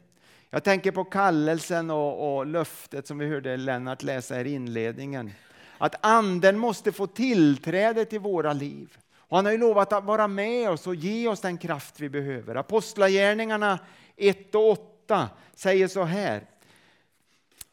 Jag 0.50 0.64
tänker 0.64 0.90
på 0.90 1.04
kallelsen 1.04 1.90
och, 1.90 2.36
och 2.36 2.46
löftet 2.46 3.06
som 3.06 3.18
vi 3.18 3.26
hörde 3.26 3.56
Lennart 3.56 4.02
läsa 4.02 4.40
i 4.40 4.54
inledningen. 4.54 5.30
Att 5.78 6.06
Anden 6.06 6.58
måste 6.58 6.92
få 6.92 7.06
tillträde 7.06 8.04
till 8.04 8.20
våra 8.20 8.52
liv. 8.52 8.96
Och 9.16 9.36
han 9.36 9.44
har 9.44 9.52
ju 9.52 9.58
lovat 9.58 9.92
att 9.92 10.04
vara 10.04 10.28
med 10.28 10.70
oss 10.70 10.86
och 10.86 10.94
ge 10.94 11.28
oss 11.28 11.40
den 11.40 11.58
kraft 11.58 12.00
vi 12.00 12.08
behöver. 12.08 12.54
Apostlagärningarna 12.54 13.78
1 14.16 14.54
och 14.54 14.70
8 14.70 15.28
säger 15.54 15.88
så 15.88 16.02
här. 16.02 16.42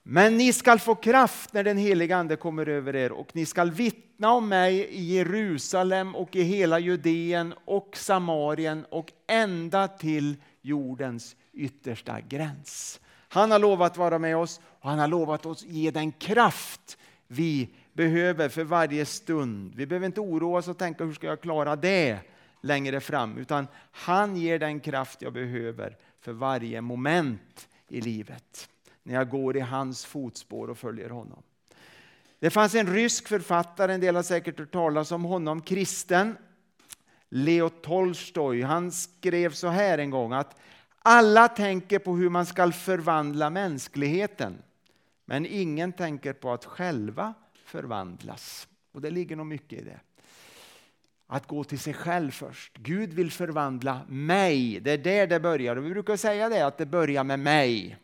Men 0.04 0.38
ni 0.38 0.54
skall 0.54 0.80
få 0.80 0.96
kraft 0.96 1.54
när 1.54 1.64
den 1.64 1.78
heliga 1.78 2.18
Ande 2.18 2.36
kommer 2.36 2.70
över 2.70 2.96
er 2.96 3.12
och 3.12 3.36
ni 3.36 3.46
skall 3.46 3.72
vittna 3.72 4.32
om 4.32 4.50
mig 4.50 4.80
i 4.80 5.16
Jerusalem 5.16 6.16
och 6.16 6.36
i 6.36 6.42
hela 6.42 6.80
Judeen 6.80 7.54
och 7.66 7.98
Samarien 7.98 8.86
och 8.90 9.12
ända 9.28 9.88
till 9.88 10.36
jordens 10.62 11.36
yttersta 11.54 12.22
gräns. 12.22 13.00
Han 13.30 13.52
har 13.52 13.60
lovat 13.60 13.98
vara 13.98 14.20
med 14.20 14.38
oss 14.38 14.60
och 14.80 14.90
han 14.90 15.00
har 15.00 15.08
lovat 15.08 15.46
oss 15.46 15.66
ge 15.66 15.92
den 15.92 16.12
kraft 16.12 16.98
vi 17.28 17.70
behöver 17.94 18.50
för 18.50 18.64
varje 18.64 19.06
stund. 19.06 19.76
Vi 19.76 19.86
behöver 19.86 20.06
inte 20.06 20.22
oroa 20.22 20.60
oss 20.60 20.68
och 20.68 20.78
tänka 20.78 21.04
hur 21.06 21.14
ska 21.14 21.28
jag 21.28 21.42
klara 21.42 21.76
det 21.76 22.20
längre 22.62 23.00
fram, 23.00 23.38
utan 23.38 23.68
han 23.92 24.36
ger 24.36 24.60
den 24.60 24.80
kraft 24.80 25.22
jag 25.22 25.34
behöver 25.34 25.98
för 26.22 26.32
varje 26.32 26.82
moment 26.82 27.68
i 27.88 28.02
livet 28.02 28.70
när 29.04 29.14
jag 29.14 29.30
går 29.30 29.58
i 29.58 29.60
hans 29.60 30.06
fotspår 30.06 30.70
och 30.70 30.78
följer 30.78 31.10
honom. 31.10 31.44
Det 32.40 32.50
fanns 32.50 32.76
en 32.76 32.94
rysk 32.94 33.28
författare, 33.28 33.94
en 33.94 34.02
del 34.02 34.16
har 34.16 34.24
säkert 34.24 34.60
hört 34.60 34.72
talas 34.72 35.12
om 35.12 35.24
honom, 35.24 35.62
kristen, 35.62 36.38
Leo 37.30 37.70
Tolstoj. 37.70 38.62
Han 38.62 38.92
skrev 38.92 39.52
så 39.52 39.68
här 39.68 39.98
en 39.98 40.10
gång 40.10 40.34
att 40.34 40.60
alla 41.00 41.48
tänker 41.48 42.00
på 42.00 42.16
hur 42.16 42.30
man 42.30 42.46
ska 42.46 42.72
förvandla 42.72 43.50
mänskligheten, 43.50 44.58
men 45.26 45.46
ingen 45.46 45.94
tänker 45.94 46.34
på 46.34 46.52
att 46.52 46.66
själva 46.66 47.34
förvandlas. 47.66 48.68
Och 48.92 49.02
det 49.02 49.10
ligger 49.10 49.36
nog 49.36 49.46
mycket 49.46 49.80
i 49.80 49.84
det. 49.84 50.00
Att 51.28 51.48
gå 51.48 51.64
till 51.64 51.80
sig 51.80 51.94
själv 51.94 52.32
först. 52.32 52.78
Gud 52.78 53.14
vill 53.14 53.32
förvandla 53.32 54.02
mig. 54.08 54.80
Det 54.80 54.92
är 54.92 54.98
där 54.98 55.28
det 55.28 55.40
börjar. 55.40 55.76
Och 55.76 55.86
vi 55.86 55.90
brukar 55.90 56.16
säga 56.16 56.50
det, 56.50 56.66
att 56.66 56.78
det 56.78 56.86
börjar 56.86 57.24
med 57.24 57.40
mig. 57.40 57.98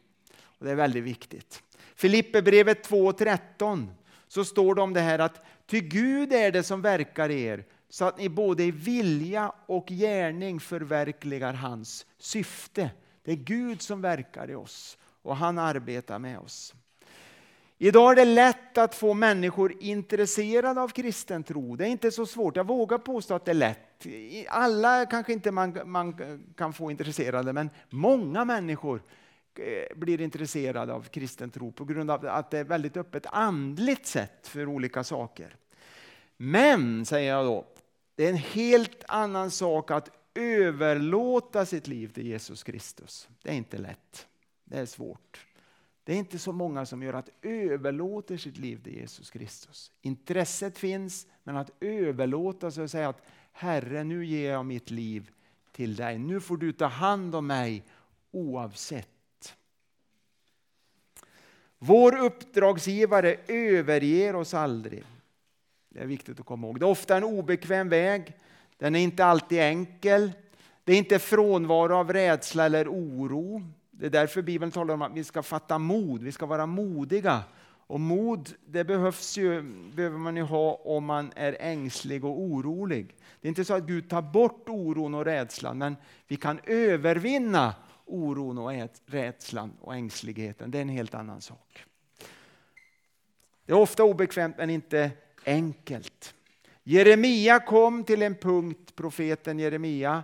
Och 0.59 0.65
Det 0.65 0.71
är 0.71 0.75
väldigt 0.75 1.03
viktigt. 1.03 1.63
Filipperbrevet 1.95 2.89
2.13 2.89 3.87
så 4.27 4.45
står 4.45 4.75
det 4.75 4.81
om 4.81 4.93
det 4.93 5.01
här 5.01 5.19
att 5.19 5.45
ty 5.65 5.79
Gud 5.79 6.33
är 6.33 6.51
det 6.51 6.63
som 6.63 6.81
verkar 6.81 7.29
i 7.29 7.43
er 7.43 7.65
så 7.89 8.05
att 8.05 8.17
ni 8.17 8.29
både 8.29 8.63
i 8.63 8.71
vilja 8.71 9.51
och 9.65 9.87
gärning 9.87 10.59
förverkligar 10.59 11.53
hans 11.53 12.05
syfte. 12.17 12.89
Det 13.23 13.31
är 13.31 13.35
Gud 13.35 13.81
som 13.81 14.01
verkar 14.01 14.51
i 14.51 14.55
oss 14.55 14.97
och 15.21 15.35
han 15.35 15.57
arbetar 15.57 16.19
med 16.19 16.39
oss. 16.39 16.73
Idag 17.77 18.11
är 18.11 18.15
det 18.15 18.25
lätt 18.25 18.77
att 18.77 18.95
få 18.95 19.13
människor 19.13 19.73
intresserade 19.79 20.81
av 20.81 20.87
kristen 20.87 21.43
tro. 21.43 21.75
Det 21.75 21.85
är 21.85 21.89
inte 21.89 22.11
så 22.11 22.25
svårt. 22.25 22.55
Jag 22.55 22.67
vågar 22.67 22.97
påstå 22.97 23.33
att 23.33 23.45
det 23.45 23.51
är 23.51 23.55
lätt. 23.55 24.05
Alla 24.47 25.05
kanske 25.05 25.33
inte 25.33 25.51
man, 25.51 25.79
man 25.85 26.15
kan 26.57 26.73
få 26.73 26.91
intresserade, 26.91 27.53
men 27.53 27.69
många 27.89 28.45
människor 28.45 29.01
Eh, 29.59 29.97
blir 29.97 30.21
intresserade 30.21 30.93
av 30.93 31.01
kristen 31.03 31.49
tro 31.49 31.71
på 31.71 31.85
grund 31.85 32.11
av 32.11 32.25
att 32.25 32.51
det 32.51 32.59
är 32.59 32.63
väldigt 32.63 32.97
öppet 32.97 33.25
andligt 33.25 34.05
sätt 34.05 34.47
för 34.47 34.67
olika 34.67 35.03
saker. 35.03 35.55
Men, 36.37 37.05
säger 37.05 37.33
jag 37.33 37.45
då, 37.45 37.65
det 38.15 38.25
är 38.25 38.29
en 38.29 38.37
helt 38.37 39.03
annan 39.07 39.51
sak 39.51 39.91
att 39.91 40.09
överlåta 40.35 41.65
sitt 41.65 41.87
liv 41.87 42.07
till 42.07 42.27
Jesus 42.27 42.63
Kristus. 42.63 43.29
Det 43.43 43.49
är 43.49 43.53
inte 43.53 43.77
lätt. 43.77 44.27
Det 44.63 44.77
är 44.77 44.85
svårt. 44.85 45.45
Det 46.03 46.13
är 46.13 46.17
inte 46.17 46.39
så 46.39 46.51
många 46.51 46.85
som 46.85 47.03
gör 47.03 47.13
att 47.13 47.29
överlåter 47.41 48.37
sitt 48.37 48.57
liv 48.57 48.83
till 48.83 48.95
Jesus 48.95 49.31
Kristus. 49.31 49.91
Intresset 50.01 50.77
finns, 50.77 51.27
men 51.43 51.57
att 51.57 51.71
överlåta 51.79 52.71
sig 52.71 52.83
och 52.83 52.91
säga 52.91 53.09
att 53.09 53.21
Herre, 53.51 54.03
nu 54.03 54.25
ger 54.25 54.51
jag 54.51 54.65
mitt 54.65 54.91
liv 54.91 55.29
till 55.71 55.95
dig. 55.95 56.17
Nu 56.17 56.39
får 56.39 56.57
du 56.57 56.71
ta 56.71 56.85
hand 56.85 57.35
om 57.35 57.47
mig 57.47 57.83
oavsett 58.31 59.16
vår 61.79 62.17
uppdragsgivare 62.17 63.35
överger 63.47 64.35
oss 64.35 64.53
aldrig. 64.53 65.03
Det 65.89 65.99
är 65.99 66.05
viktigt 66.05 66.39
att 66.39 66.45
komma 66.45 66.67
ihåg. 66.67 66.79
Det 66.79 66.85
är 66.85 66.89
ofta 66.89 67.17
en 67.17 67.23
obekväm 67.23 67.89
väg. 67.89 68.33
Den 68.77 68.95
är 68.95 68.99
inte 68.99 69.25
alltid 69.25 69.59
enkel. 69.59 70.31
Det 70.83 70.93
är 70.93 70.97
inte 70.97 71.19
frånvaro 71.19 71.95
av 71.95 72.13
rädsla 72.13 72.65
eller 72.65 72.87
oro. 72.87 73.61
Det 73.91 74.05
är 74.05 74.09
därför 74.09 74.41
Bibeln 74.41 74.71
talar 74.71 74.93
om 74.93 75.01
att 75.01 75.13
vi 75.13 75.23
ska 75.23 75.43
fatta 75.43 75.77
mod, 75.77 76.23
vi 76.23 76.31
ska 76.31 76.45
vara 76.45 76.65
modiga. 76.65 77.43
Och 77.87 77.99
mod 77.99 78.49
det 78.65 78.83
behövs 78.83 79.37
ju, 79.37 79.61
behöver 79.95 80.17
man 80.17 80.37
ju 80.37 80.43
ha 80.43 80.73
om 80.73 81.05
man 81.05 81.31
är 81.35 81.57
ängslig 81.59 82.25
och 82.25 82.41
orolig. 82.41 83.15
Det 83.41 83.47
är 83.47 83.49
inte 83.49 83.65
så 83.65 83.73
att 83.73 83.83
Gud 83.83 84.09
tar 84.09 84.21
bort 84.21 84.69
oron 84.69 85.15
och 85.15 85.25
rädslan, 85.25 85.77
men 85.77 85.95
vi 86.27 86.35
kan 86.35 86.59
övervinna 86.65 87.75
oron 88.07 88.57
och 88.57 88.71
rädslan 89.05 89.73
och 89.81 89.95
ängsligheten. 89.95 90.71
Det 90.71 90.77
är 90.77 90.81
en 90.81 90.89
helt 90.89 91.13
annan 91.13 91.41
sak. 91.41 91.85
Det 93.65 93.71
är 93.71 93.77
ofta 93.77 94.03
obekvämt 94.03 94.57
men 94.57 94.69
inte 94.69 95.11
enkelt. 95.45 96.33
Jeremia 96.83 97.59
kom 97.59 98.03
till 98.03 98.21
en 98.21 98.35
punkt, 98.35 98.95
profeten 98.95 99.59
Jeremia, 99.59 100.23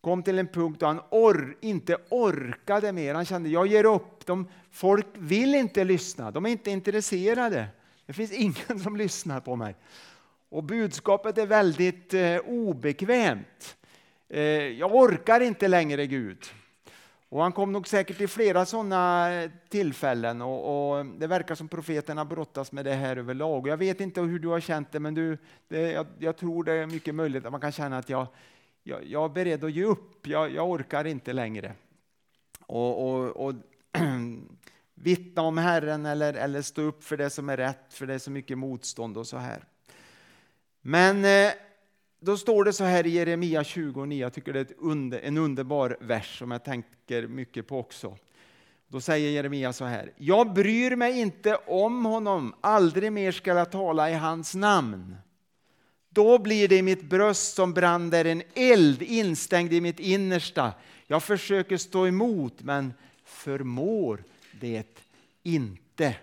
kom 0.00 0.22
till 0.22 0.38
en 0.38 0.48
punkt 0.48 0.80
då 0.80 0.86
han 0.86 1.00
or, 1.10 1.56
inte 1.60 1.96
orkade 2.08 2.92
mer. 2.92 3.14
Han 3.14 3.24
kände, 3.24 3.48
jag 3.48 3.66
ger 3.66 3.84
upp. 3.84 4.26
De, 4.26 4.48
folk 4.70 5.06
vill 5.14 5.54
inte 5.54 5.84
lyssna, 5.84 6.30
de 6.30 6.46
är 6.46 6.50
inte 6.50 6.70
intresserade. 6.70 7.66
Det 8.06 8.12
finns 8.12 8.32
ingen 8.68 8.80
som 8.82 8.96
lyssnar 8.96 9.40
på 9.40 9.56
mig. 9.56 9.74
Och 10.48 10.64
budskapet 10.64 11.38
är 11.38 11.46
väldigt 11.46 12.14
eh, 12.14 12.38
obekvämt. 12.38 13.76
Eh, 14.28 14.42
jag 14.52 14.94
orkar 14.94 15.40
inte 15.40 15.68
längre 15.68 16.06
Gud. 16.06 16.38
Och 17.30 17.42
han 17.42 17.52
kom 17.52 17.72
nog 17.72 17.88
säkert 17.88 18.16
till 18.16 18.28
flera 18.28 18.66
sådana 18.66 19.32
eh, 19.32 19.50
tillfällen 19.68 20.42
och, 20.42 20.98
och, 20.98 21.06
det 21.06 21.26
verkar 21.26 21.54
som 21.54 21.68
profeterna 21.68 22.24
brottas 22.24 22.72
med 22.72 22.84
det 22.84 22.94
här 22.94 23.16
överlag. 23.16 23.68
Jag 23.68 23.76
vet 23.76 24.00
inte 24.00 24.20
hur 24.20 24.38
du 24.38 24.48
har 24.48 24.60
känt 24.60 24.92
det, 24.92 25.00
men 25.00 25.14
du, 25.14 25.38
det, 25.68 25.92
jag, 25.92 26.06
jag, 26.18 26.36
tror 26.36 26.64
det 26.64 26.72
är 26.72 26.86
mycket 26.86 27.14
möjligt 27.14 27.44
att 27.44 27.52
man 27.52 27.60
kan 27.60 27.72
känna 27.72 27.98
att 27.98 28.08
jag, 28.08 28.26
jag, 28.82 29.04
jag 29.06 29.24
är 29.24 29.28
beredd 29.28 29.64
att 29.64 29.72
ge 29.72 29.84
upp, 29.84 30.26
jag, 30.26 30.50
jag 30.50 30.70
orkar 30.70 31.04
inte 31.06 31.32
längre. 31.32 31.74
Och, 32.66 33.08
och, 33.08 33.46
och 33.46 33.54
vittna 34.94 35.42
om 35.42 35.58
Herren 35.58 36.06
eller, 36.06 36.34
eller 36.34 36.62
stå 36.62 36.82
upp 36.82 37.04
för 37.04 37.16
det 37.16 37.30
som 37.30 37.48
är 37.48 37.56
rätt, 37.56 37.94
för 37.94 38.06
det 38.06 38.14
är 38.14 38.18
så 38.18 38.30
mycket 38.30 38.58
motstånd 38.58 39.18
och 39.18 39.26
så 39.26 39.36
här. 39.36 39.64
Men 40.80 41.24
eh, 41.24 41.52
då 42.20 42.36
står 42.36 42.64
det 42.64 42.72
så 42.72 42.84
här 42.84 43.06
i 43.06 43.10
Jeremia 43.10 43.64
29, 43.64 44.20
jag 44.20 44.32
tycker 44.32 44.52
det 44.52 44.60
är 44.60 44.76
under, 44.78 45.20
en 45.20 45.38
underbar 45.38 45.96
vers 46.00 46.38
som 46.38 46.50
jag 46.50 46.64
tänker 46.64 47.26
mycket 47.26 47.66
på 47.68 47.78
också. 47.78 48.16
Då 48.88 49.00
säger 49.00 49.30
Jeremia 49.30 49.72
så 49.72 49.84
här, 49.84 50.12
jag 50.16 50.52
bryr 50.52 50.96
mig 50.96 51.20
inte 51.20 51.54
om 51.54 52.04
honom, 52.04 52.54
aldrig 52.60 53.12
mer 53.12 53.32
ska 53.32 53.54
jag 53.54 53.70
tala 53.70 54.10
i 54.10 54.14
hans 54.14 54.54
namn. 54.54 55.16
Då 56.08 56.38
blir 56.38 56.68
det 56.68 56.76
i 56.76 56.82
mitt 56.82 57.02
bröst 57.02 57.54
som 57.54 57.72
brann 57.72 58.10
där 58.10 58.24
en 58.24 58.42
eld 58.54 59.02
instängd 59.02 59.72
i 59.72 59.80
mitt 59.80 60.00
innersta. 60.00 60.72
Jag 61.06 61.22
försöker 61.22 61.76
stå 61.76 62.06
emot 62.06 62.62
men 62.62 62.92
förmår 63.24 64.24
det 64.52 65.06
inte. 65.42 66.16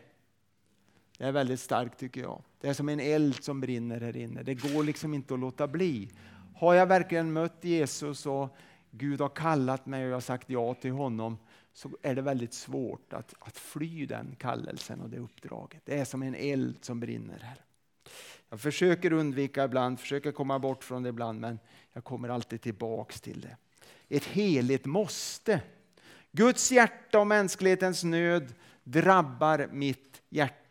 Det 1.18 1.24
är 1.24 1.32
väldigt 1.32 1.60
starkt 1.60 2.00
tycker 2.00 2.22
jag. 2.22 2.42
Det 2.62 2.68
är 2.68 2.74
som 2.74 2.90
en 2.90 3.00
eld 3.00 3.44
som 3.44 3.62
brinner 3.62 4.02
här 4.02 4.18
inne. 4.18 4.44
Det 4.44 4.54
går 4.54 4.84
liksom 4.84 5.14
inte 5.14 5.34
att 5.34 5.40
låta 5.40 5.68
bli. 5.68 6.10
Har 6.56 6.74
jag 6.74 6.86
verkligen 6.86 7.34
mött 7.34 7.64
Jesus 7.64 8.26
och 8.26 8.56
Gud 8.92 9.22
har 9.22 9.30
kallat 9.30 9.86
mig 9.86 10.04
och 10.04 10.10
jag 10.10 10.16
har 10.16 10.22
sagt 10.22 10.50
ja 10.50 10.74
till 10.74 10.92
honom 10.92 11.38
så 11.74 11.90
är 12.02 12.16
det 12.16 12.22
väldigt 12.22 12.54
svårt 12.54 13.14
att, 13.14 13.34
att 13.40 13.58
fly 13.58 14.06
den 14.06 14.36
kallelsen 14.40 15.02
och 15.02 15.10
det 15.10 15.18
uppdraget. 15.18 15.82
Det 15.86 16.00
är 16.00 16.06
som 16.06 16.24
en 16.24 16.36
eld 16.36 16.78
som 16.82 17.00
brinner 17.00 17.40
här. 17.40 17.62
Jag 18.50 18.62
försöker 18.62 19.14
undvika 19.14 19.64
ibland, 19.64 20.00
försöker 20.00 20.32
komma 20.32 20.60
bort 20.60 20.84
från 20.84 21.04
det 21.04 21.10
ibland, 21.10 21.40
men 21.40 21.60
jag 21.94 22.04
kommer 22.04 22.30
alltid 22.30 22.62
tillbaks 22.62 23.22
till 23.22 23.42
det. 23.42 23.58
Ett 24.10 24.26
heligt 24.26 24.86
måste. 24.86 25.62
Guds 26.32 26.72
hjärta 26.72 27.20
och 27.20 27.28
mänsklighetens 27.28 28.04
nöd 28.04 28.54
drabbar 28.84 29.70
mitt 29.72 30.22
hjärta. 30.30 30.67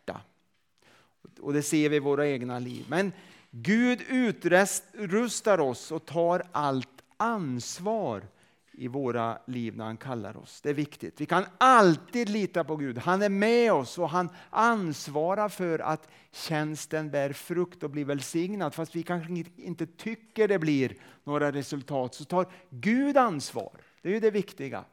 Och 1.39 1.53
det 1.53 1.61
ser 1.61 1.89
vi 1.89 1.95
i 1.95 1.99
våra 1.99 2.27
egna 2.27 2.59
liv. 2.59 2.85
Men 2.89 3.11
Gud 3.51 4.01
utrustar 4.09 5.59
oss 5.59 5.91
och 5.91 6.05
tar 6.05 6.43
allt 6.51 7.03
ansvar 7.17 8.23
i 8.71 8.87
våra 8.87 9.37
liv 9.47 9.77
när 9.77 9.85
han 9.85 9.97
kallar 9.97 10.37
oss. 10.37 10.61
Det 10.61 10.69
är 10.69 10.73
viktigt. 10.73 11.21
Vi 11.21 11.25
kan 11.25 11.45
alltid 11.57 12.29
lita 12.29 12.63
på 12.63 12.75
Gud. 12.75 12.97
Han 12.97 13.21
är 13.21 13.29
med 13.29 13.73
oss 13.73 13.97
och 13.97 14.09
han 14.09 14.29
ansvarar 14.49 15.49
för 15.49 15.79
att 15.79 16.09
tjänsten 16.31 17.11
bär 17.11 17.33
frukt 17.33 17.83
och 17.83 17.89
blir 17.89 18.05
välsignad. 18.05 18.73
Fast 18.73 18.95
vi 18.95 19.03
kanske 19.03 19.43
inte 19.55 19.85
tycker 19.85 20.47
det 20.47 20.59
blir 20.59 20.95
några 21.23 21.51
resultat 21.51 22.15
så 22.15 22.25
tar 22.25 22.47
Gud 22.69 23.17
ansvar. 23.17 23.71
Det 24.01 24.09
är 24.09 24.13
ju 24.13 24.19
det 24.19 24.31
viktiga. 24.31 24.83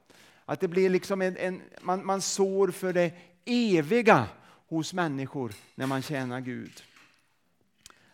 Att 0.44 0.60
det 0.60 0.68
blir 0.68 0.90
liksom 0.90 1.22
en, 1.22 1.36
en 1.36 1.62
man, 1.82 2.06
man 2.06 2.20
sår 2.20 2.68
för 2.68 2.92
det 2.92 3.12
eviga 3.44 4.28
hos 4.76 4.92
människor 4.92 5.52
när 5.74 5.86
man 5.86 6.02
tjänar 6.02 6.40
Gud. 6.40 6.82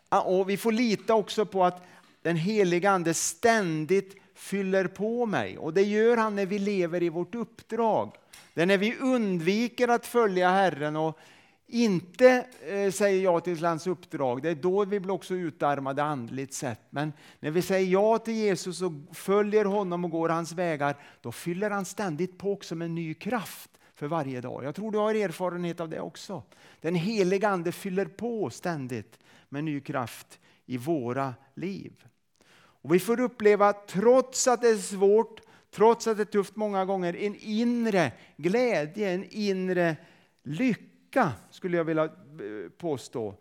Ah, 0.08 0.20
och 0.20 0.50
vi 0.50 0.56
får 0.56 0.72
lita 0.72 1.14
också 1.14 1.46
på 1.46 1.64
att 1.64 1.82
den 2.22 2.36
heliga 2.36 2.90
Ande 2.90 3.14
ständigt 3.14 4.16
fyller 4.34 4.86
på 4.86 5.26
mig. 5.26 5.58
Och 5.58 5.74
det 5.74 5.82
gör 5.82 6.16
han 6.16 6.36
när 6.36 6.46
vi 6.46 6.58
lever 6.58 7.02
i 7.02 7.08
vårt 7.08 7.34
uppdrag. 7.34 8.12
Det 8.54 8.62
är 8.62 8.66
när 8.66 8.78
vi 8.78 8.96
undviker 8.96 9.88
att 9.88 10.06
följa 10.06 10.50
Herren 10.50 10.96
och 10.96 11.18
inte 11.66 12.46
eh, 12.60 12.90
säger 12.90 13.22
ja 13.22 13.40
till 13.40 13.64
hans 13.64 13.86
uppdrag, 13.86 14.42
det 14.42 14.50
är 14.50 14.54
då 14.54 14.84
vi 14.84 15.00
blir 15.00 15.14
också 15.14 15.34
utarmade 15.34 16.02
andligt 16.02 16.54
sett. 16.54 16.80
Men 16.90 17.12
när 17.40 17.50
vi 17.50 17.62
säger 17.62 17.92
ja 17.92 18.18
till 18.18 18.34
Jesus 18.34 18.82
och 18.82 18.92
följer 19.12 19.64
honom 19.64 20.04
och 20.04 20.10
går 20.10 20.28
hans 20.28 20.52
vägar, 20.52 20.96
då 21.20 21.32
fyller 21.32 21.70
han 21.70 21.84
ständigt 21.84 22.38
på 22.38 22.52
också 22.52 22.74
med 22.74 22.90
ny 22.90 23.14
kraft 23.14 23.70
för 24.00 24.06
varje 24.06 24.40
dag. 24.40 24.64
Jag 24.64 24.74
tror 24.74 24.92
du 24.92 24.98
har 24.98 25.14
erfarenhet 25.14 25.80
av 25.80 25.88
det 25.88 26.00
också. 26.00 26.42
Den 26.80 26.94
heliga 26.94 27.48
Ande 27.48 27.72
fyller 27.72 28.06
på 28.06 28.50
ständigt 28.50 29.18
med 29.48 29.64
ny 29.64 29.80
kraft 29.80 30.40
i 30.66 30.76
våra 30.76 31.34
liv. 31.54 32.04
Och 32.52 32.94
vi 32.94 32.98
får 32.98 33.20
uppleva, 33.20 33.72
trots 33.72 34.48
att 34.48 34.60
det 34.60 34.68
är 34.68 34.76
svårt, 34.76 35.40
trots 35.70 36.06
att 36.06 36.16
det 36.16 36.22
är 36.22 36.24
tufft 36.24 36.56
många 36.56 36.84
gånger, 36.84 37.16
en 37.16 37.34
inre 37.40 38.12
glädje, 38.36 39.10
en 39.10 39.24
inre 39.30 39.96
lycka, 40.42 41.32
skulle 41.50 41.76
jag 41.76 41.84
vilja 41.84 42.04
eh, 42.04 42.10
påstå. 42.78 43.34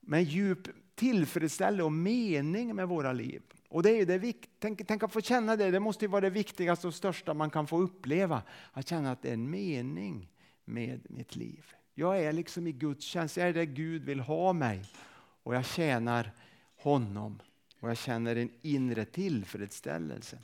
Med 0.00 0.22
djup 0.22 0.68
tillfredsställelse 0.94 1.82
och 1.82 1.92
mening 1.92 2.74
med 2.74 2.88
våra 2.88 3.12
liv. 3.12 3.42
Och 3.68 3.82
det 3.82 3.90
är 3.90 4.06
det 4.06 4.34
tänk, 4.58 4.86
tänk 4.86 5.02
att 5.02 5.12
få 5.12 5.20
känna 5.20 5.56
det, 5.56 5.70
det 5.70 5.80
måste 5.80 6.06
vara 6.08 6.20
det 6.20 6.30
viktigaste 6.30 6.86
och 6.86 6.94
största 6.94 7.34
man 7.34 7.50
kan 7.50 7.66
få 7.66 7.78
uppleva. 7.78 8.42
Att 8.72 8.88
känna 8.88 9.12
att 9.12 9.22
det 9.22 9.28
är 9.28 9.34
en 9.34 9.50
mening 9.50 10.28
med 10.64 11.00
mitt 11.10 11.36
liv. 11.36 11.64
Jag 11.94 12.22
är 12.22 12.32
liksom 12.32 12.66
i 12.66 12.72
Guds 12.72 13.04
tjänst, 13.04 13.36
jag 13.36 13.48
är 13.48 13.52
där 13.52 13.64
Gud 13.64 14.04
vill 14.04 14.20
ha 14.20 14.52
mig. 14.52 14.84
Och 15.42 15.54
jag 15.54 15.64
tjänar 15.64 16.32
honom 16.76 17.38
och 17.80 17.90
jag 17.90 17.96
känner 17.96 18.36
en 18.36 18.50
inre 18.62 19.04
tillfredsställelse. 19.04 20.38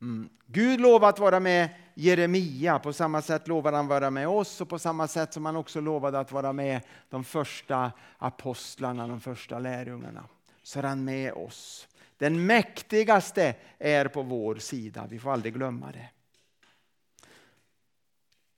Mm. 0.00 0.28
Gud 0.46 0.80
lovade 0.80 1.08
att 1.08 1.18
vara 1.18 1.40
med 1.40 1.68
Jeremia, 1.94 2.78
på 2.78 2.92
samma 2.92 3.22
sätt 3.22 3.48
lovade 3.48 3.76
han 3.76 3.86
vara 3.86 4.10
med 4.10 4.28
oss 4.28 4.60
och 4.60 4.68
på 4.68 4.78
samma 4.78 5.08
sätt 5.08 5.32
som 5.32 5.46
han 5.46 5.56
också 5.56 5.80
lovade 5.80 6.20
att 6.20 6.32
vara 6.32 6.52
med 6.52 6.80
de 7.10 7.24
första 7.24 7.92
apostlarna, 8.18 9.08
de 9.08 9.20
första 9.20 9.58
lärjungarna. 9.58 10.24
Så 10.66 10.78
är 10.78 10.82
han 10.82 11.04
med 11.04 11.32
oss. 11.32 11.88
Den 12.16 12.46
mäktigaste 12.46 13.54
är 13.78 14.08
på 14.08 14.22
vår 14.22 14.56
sida, 14.56 15.06
vi 15.10 15.18
får 15.18 15.32
aldrig 15.32 15.54
glömma 15.54 15.92
det. 15.92 16.08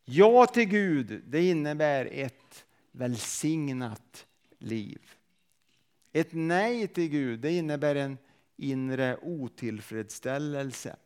Ja 0.05 0.47
till 0.47 0.69
Gud, 0.69 1.23
det 1.27 1.49
innebär 1.49 2.09
ett 2.13 2.65
välsignat 2.93 4.27
liv. 4.59 5.01
Ett 6.13 6.29
nej 6.33 6.89
till 6.89 7.09
Gud 7.09 7.41
det 7.41 7.53
innebär 7.53 7.95
en 7.95 8.19
inre 8.57 9.17
otillfredsställelse. 9.23 10.97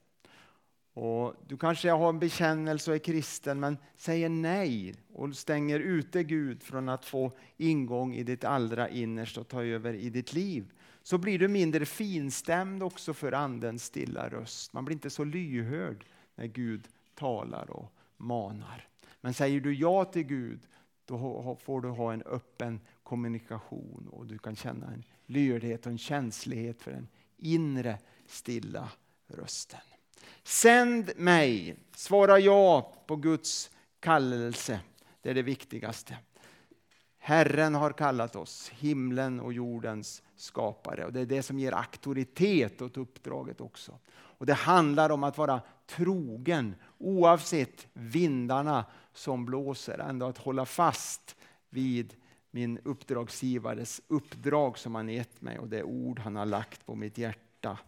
Och 0.92 1.34
du 1.46 1.56
kanske 1.56 1.90
har 1.90 2.08
en 2.08 2.18
bekännelse 2.18 2.90
och 2.90 2.94
är 2.94 3.00
kristen 3.00 3.60
men 3.60 3.78
säger 3.96 4.28
nej 4.28 4.94
och 5.12 5.36
stänger 5.36 5.80
ute 5.80 6.22
Gud 6.22 6.62
från 6.62 6.88
att 6.88 7.04
få 7.04 7.32
ingång 7.56 8.14
i 8.14 8.22
ditt 8.22 8.44
allra 8.44 8.88
innersta 8.88 9.40
och 9.40 9.48
ta 9.48 9.64
över 9.64 9.94
i 9.94 10.10
ditt 10.10 10.32
liv. 10.32 10.72
Så 11.02 11.18
blir 11.18 11.38
du 11.38 11.48
mindre 11.48 11.86
finstämd 11.86 12.82
också 12.82 13.14
för 13.14 13.32
Andens 13.32 13.84
stilla 13.84 14.28
röst. 14.28 14.72
Man 14.72 14.84
blir 14.84 14.94
inte 14.94 15.10
så 15.10 15.24
lyhörd 15.24 16.04
när 16.34 16.46
Gud 16.46 16.88
talar 17.14 17.70
och 17.70 17.92
manar. 18.16 18.88
Men 19.20 19.34
säger 19.34 19.60
du 19.60 19.74
ja 19.74 20.04
till 20.04 20.22
Gud 20.22 20.60
då 21.04 21.56
får 21.62 21.80
du 21.80 21.88
ha 21.88 22.12
en 22.12 22.22
öppen 22.22 22.80
kommunikation 23.02 24.08
och 24.12 24.26
du 24.26 24.38
kan 24.38 24.56
känna 24.56 24.86
en 24.86 25.04
lyhördhet 25.26 25.86
och 25.86 25.92
en 25.92 25.98
känslighet 25.98 26.82
för 26.82 26.90
den 26.90 27.08
inre 27.36 27.98
stilla 28.26 28.88
rösten. 29.26 29.80
Sänd 30.42 31.10
mig, 31.16 31.76
svara 31.96 32.38
ja 32.38 32.94
på 33.06 33.16
Guds 33.16 33.70
kallelse. 34.00 34.80
Det 35.20 35.30
är 35.30 35.34
det 35.34 35.42
viktigaste. 35.42 36.16
Herren 37.18 37.74
har 37.74 37.92
kallat 37.92 38.36
oss, 38.36 38.68
himlen 38.68 39.40
och 39.40 39.52
jordens 39.52 40.22
skapare. 40.42 41.04
Och 41.04 41.12
Det 41.12 41.20
är 41.20 41.26
det 41.26 41.42
som 41.42 41.58
ger 41.58 41.72
auktoritet 41.72 42.82
åt 42.82 42.96
uppdraget 42.96 43.60
också. 43.60 43.98
Och 44.10 44.46
Det 44.46 44.54
handlar 44.54 45.10
om 45.10 45.24
att 45.24 45.38
vara 45.38 45.60
trogen 45.86 46.74
oavsett 46.98 47.86
vindarna 47.92 48.84
som 49.12 49.44
blåser. 49.44 49.98
Ändå 49.98 50.26
att 50.26 50.38
hålla 50.38 50.66
fast 50.66 51.36
vid 51.70 52.14
min 52.50 52.78
uppdragsgivares 52.78 54.00
uppdrag 54.08 54.78
som 54.78 54.94
han 54.94 55.08
gett 55.08 55.40
mig 55.40 55.58
och 55.58 55.68
det 55.68 55.82
ord 55.82 56.18
han 56.18 56.36
har 56.36 56.46
lagt 56.46 56.86
på 56.86 56.94
mitt 56.94 57.18
hjärta 57.18 57.78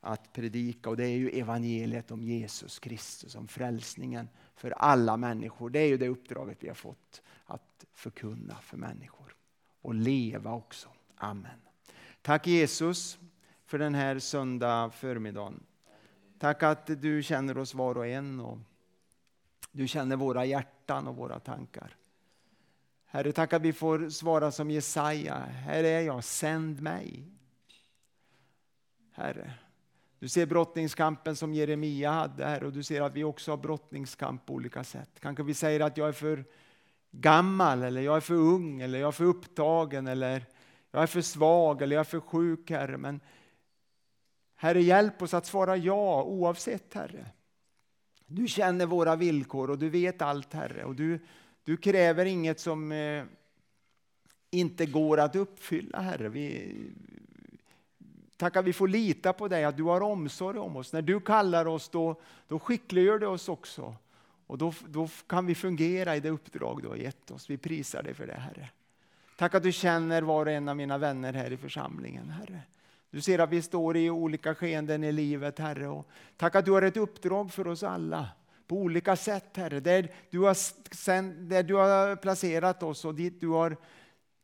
att 0.00 0.32
predika. 0.32 0.90
Och 0.90 0.96
det 0.96 1.04
är 1.04 1.16
ju 1.16 1.30
evangeliet 1.30 2.10
om 2.10 2.22
Jesus 2.22 2.78
Kristus, 2.78 3.34
om 3.34 3.48
frälsningen 3.48 4.28
för 4.54 4.70
alla 4.70 5.16
människor. 5.16 5.70
Det 5.70 5.78
är 5.78 5.88
ju 5.88 5.96
det 5.96 6.08
uppdraget 6.08 6.58
vi 6.60 6.68
har 6.68 6.74
fått 6.74 7.22
att 7.44 7.84
förkunna 7.92 8.54
för 8.62 8.76
människor 8.76 9.34
och 9.82 9.94
leva 9.94 10.52
också. 10.52 10.88
Amen. 11.16 11.71
Tack 12.22 12.46
Jesus 12.46 13.18
för 13.66 13.78
den 13.78 13.94
här 13.94 14.18
söndag 14.18 14.90
förmiddagen. 14.90 15.62
Tack 16.38 16.62
att 16.62 16.86
du 16.86 17.22
känner 17.22 17.58
oss 17.58 17.74
var 17.74 17.98
och 17.98 18.06
en 18.06 18.40
och 18.40 18.58
du 19.72 19.88
känner 19.88 20.16
våra 20.16 20.44
hjärtan 20.44 21.08
och 21.08 21.16
våra 21.16 21.38
tankar. 21.38 21.96
Herre, 23.06 23.32
tack 23.32 23.52
att 23.52 23.62
vi 23.62 23.72
får 23.72 24.08
svara 24.08 24.50
som 24.50 24.70
Jesaja. 24.70 25.38
Här 25.38 25.84
är 25.84 26.00
jag, 26.00 26.24
sänd 26.24 26.80
mig. 26.80 27.24
Herre, 29.12 29.52
du 30.18 30.28
ser 30.28 30.46
brottningskampen 30.46 31.36
som 31.36 31.54
Jeremia 31.54 32.10
hade 32.10 32.44
här 32.44 32.64
och 32.64 32.72
du 32.72 32.82
ser 32.82 33.00
att 33.00 33.14
vi 33.14 33.24
också 33.24 33.52
har 33.52 33.56
brottningskamp 33.56 34.46
på 34.46 34.54
olika 34.54 34.84
sätt. 34.84 35.10
Kanske 35.20 35.42
vi 35.42 35.54
säger 35.54 35.80
att 35.80 35.96
jag 35.96 36.08
är 36.08 36.12
för 36.12 36.44
gammal 37.10 37.82
eller 37.82 38.00
jag 38.00 38.16
är 38.16 38.20
för 38.20 38.34
ung 38.34 38.80
eller 38.80 38.98
jag 38.98 39.08
är 39.08 39.12
för 39.12 39.24
upptagen 39.24 40.06
eller 40.06 40.46
jag 40.92 41.02
är 41.02 41.06
för 41.06 41.20
svag 41.20 41.82
eller 41.82 41.96
jag 41.96 42.00
är 42.00 42.04
för 42.04 42.20
sjuk 42.20 42.70
Herre. 42.70 42.96
Men 42.96 43.20
Herre 44.54 44.82
hjälp 44.82 45.22
oss 45.22 45.34
att 45.34 45.46
svara 45.46 45.76
ja 45.76 46.22
oavsett 46.22 46.94
Herre. 46.94 47.26
Du 48.26 48.48
känner 48.48 48.86
våra 48.86 49.16
villkor 49.16 49.70
och 49.70 49.78
du 49.78 49.88
vet 49.88 50.22
allt 50.22 50.52
Herre. 50.52 50.84
Och 50.84 50.94
du, 50.94 51.18
du 51.64 51.76
kräver 51.76 52.24
inget 52.24 52.60
som 52.60 52.92
eh, 52.92 53.24
inte 54.50 54.86
går 54.86 55.20
att 55.20 55.36
uppfylla, 55.36 56.00
Herre. 56.00 56.28
Vi, 56.28 56.74
tack 58.36 58.56
att 58.56 58.64
vi 58.64 58.72
får 58.72 58.88
lita 58.88 59.32
på 59.32 59.48
dig, 59.48 59.64
att 59.64 59.76
du 59.76 59.82
har 59.82 60.00
omsorg 60.00 60.58
om 60.58 60.76
oss. 60.76 60.92
När 60.92 61.02
du 61.02 61.20
kallar 61.20 61.66
oss 61.66 61.88
då, 61.88 62.20
då 62.48 62.58
skickliggör 62.58 63.18
du 63.18 63.26
oss 63.26 63.48
också. 63.48 63.96
Och 64.46 64.58
då, 64.58 64.74
då 64.88 65.08
kan 65.26 65.46
vi 65.46 65.54
fungera 65.54 66.16
i 66.16 66.20
det 66.20 66.30
uppdrag 66.30 66.82
du 66.82 66.88
har 66.88 66.96
gett 66.96 67.30
oss. 67.30 67.50
Vi 67.50 67.56
prisar 67.56 68.02
dig 68.02 68.14
för 68.14 68.26
det 68.26 68.34
Herre. 68.34 68.70
Tack 69.42 69.54
att 69.54 69.62
du 69.62 69.72
känner 69.72 70.22
var 70.22 70.46
och 70.46 70.52
en 70.52 70.68
av 70.68 70.76
mina 70.76 70.98
vänner 70.98 71.32
här 71.32 71.52
i 71.52 71.56
församlingen 71.56 72.30
Herre. 72.30 72.62
Du 73.10 73.20
ser 73.20 73.38
att 73.38 73.50
vi 73.50 73.62
står 73.62 73.96
i 73.96 74.10
olika 74.10 74.54
skeenden 74.54 75.04
i 75.04 75.12
livet 75.12 75.58
Herre. 75.58 75.88
Och 75.88 76.08
tack 76.36 76.54
att 76.54 76.64
du 76.64 76.72
har 76.72 76.82
ett 76.82 76.96
uppdrag 76.96 77.52
för 77.52 77.66
oss 77.66 77.82
alla 77.82 78.28
på 78.66 78.76
olika 78.76 79.16
sätt 79.16 79.56
Herre. 79.56 79.80
Där 79.80 80.08
du 80.30 80.38
har, 80.38 81.48
där 81.48 81.62
du 81.62 81.74
har 81.74 82.16
placerat 82.16 82.82
oss 82.82 83.04
och 83.04 83.14
dit 83.14 83.40
du 83.40 83.48
har 83.48 83.76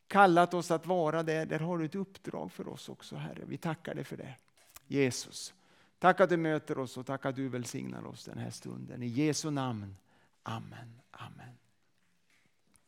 kallat 0.06 0.54
oss 0.54 0.70
att 0.70 0.86
vara 0.86 1.22
där, 1.22 1.46
där 1.46 1.58
har 1.58 1.78
du 1.78 1.84
ett 1.84 1.94
uppdrag 1.94 2.52
för 2.52 2.68
oss 2.68 2.88
också 2.88 3.16
Herre. 3.16 3.42
Vi 3.46 3.56
tackar 3.56 3.94
dig 3.94 4.04
för 4.04 4.16
det. 4.16 4.34
Jesus, 4.86 5.54
tack 5.98 6.20
att 6.20 6.30
du 6.30 6.36
möter 6.36 6.78
oss 6.78 6.96
och 6.96 7.06
tack 7.06 7.26
att 7.26 7.36
du 7.36 7.48
välsignar 7.48 8.06
oss 8.06 8.24
den 8.24 8.38
här 8.38 8.50
stunden. 8.50 9.02
I 9.02 9.06
Jesu 9.06 9.50
namn. 9.50 9.96
Amen. 10.42 11.00
Amen. 11.10 11.67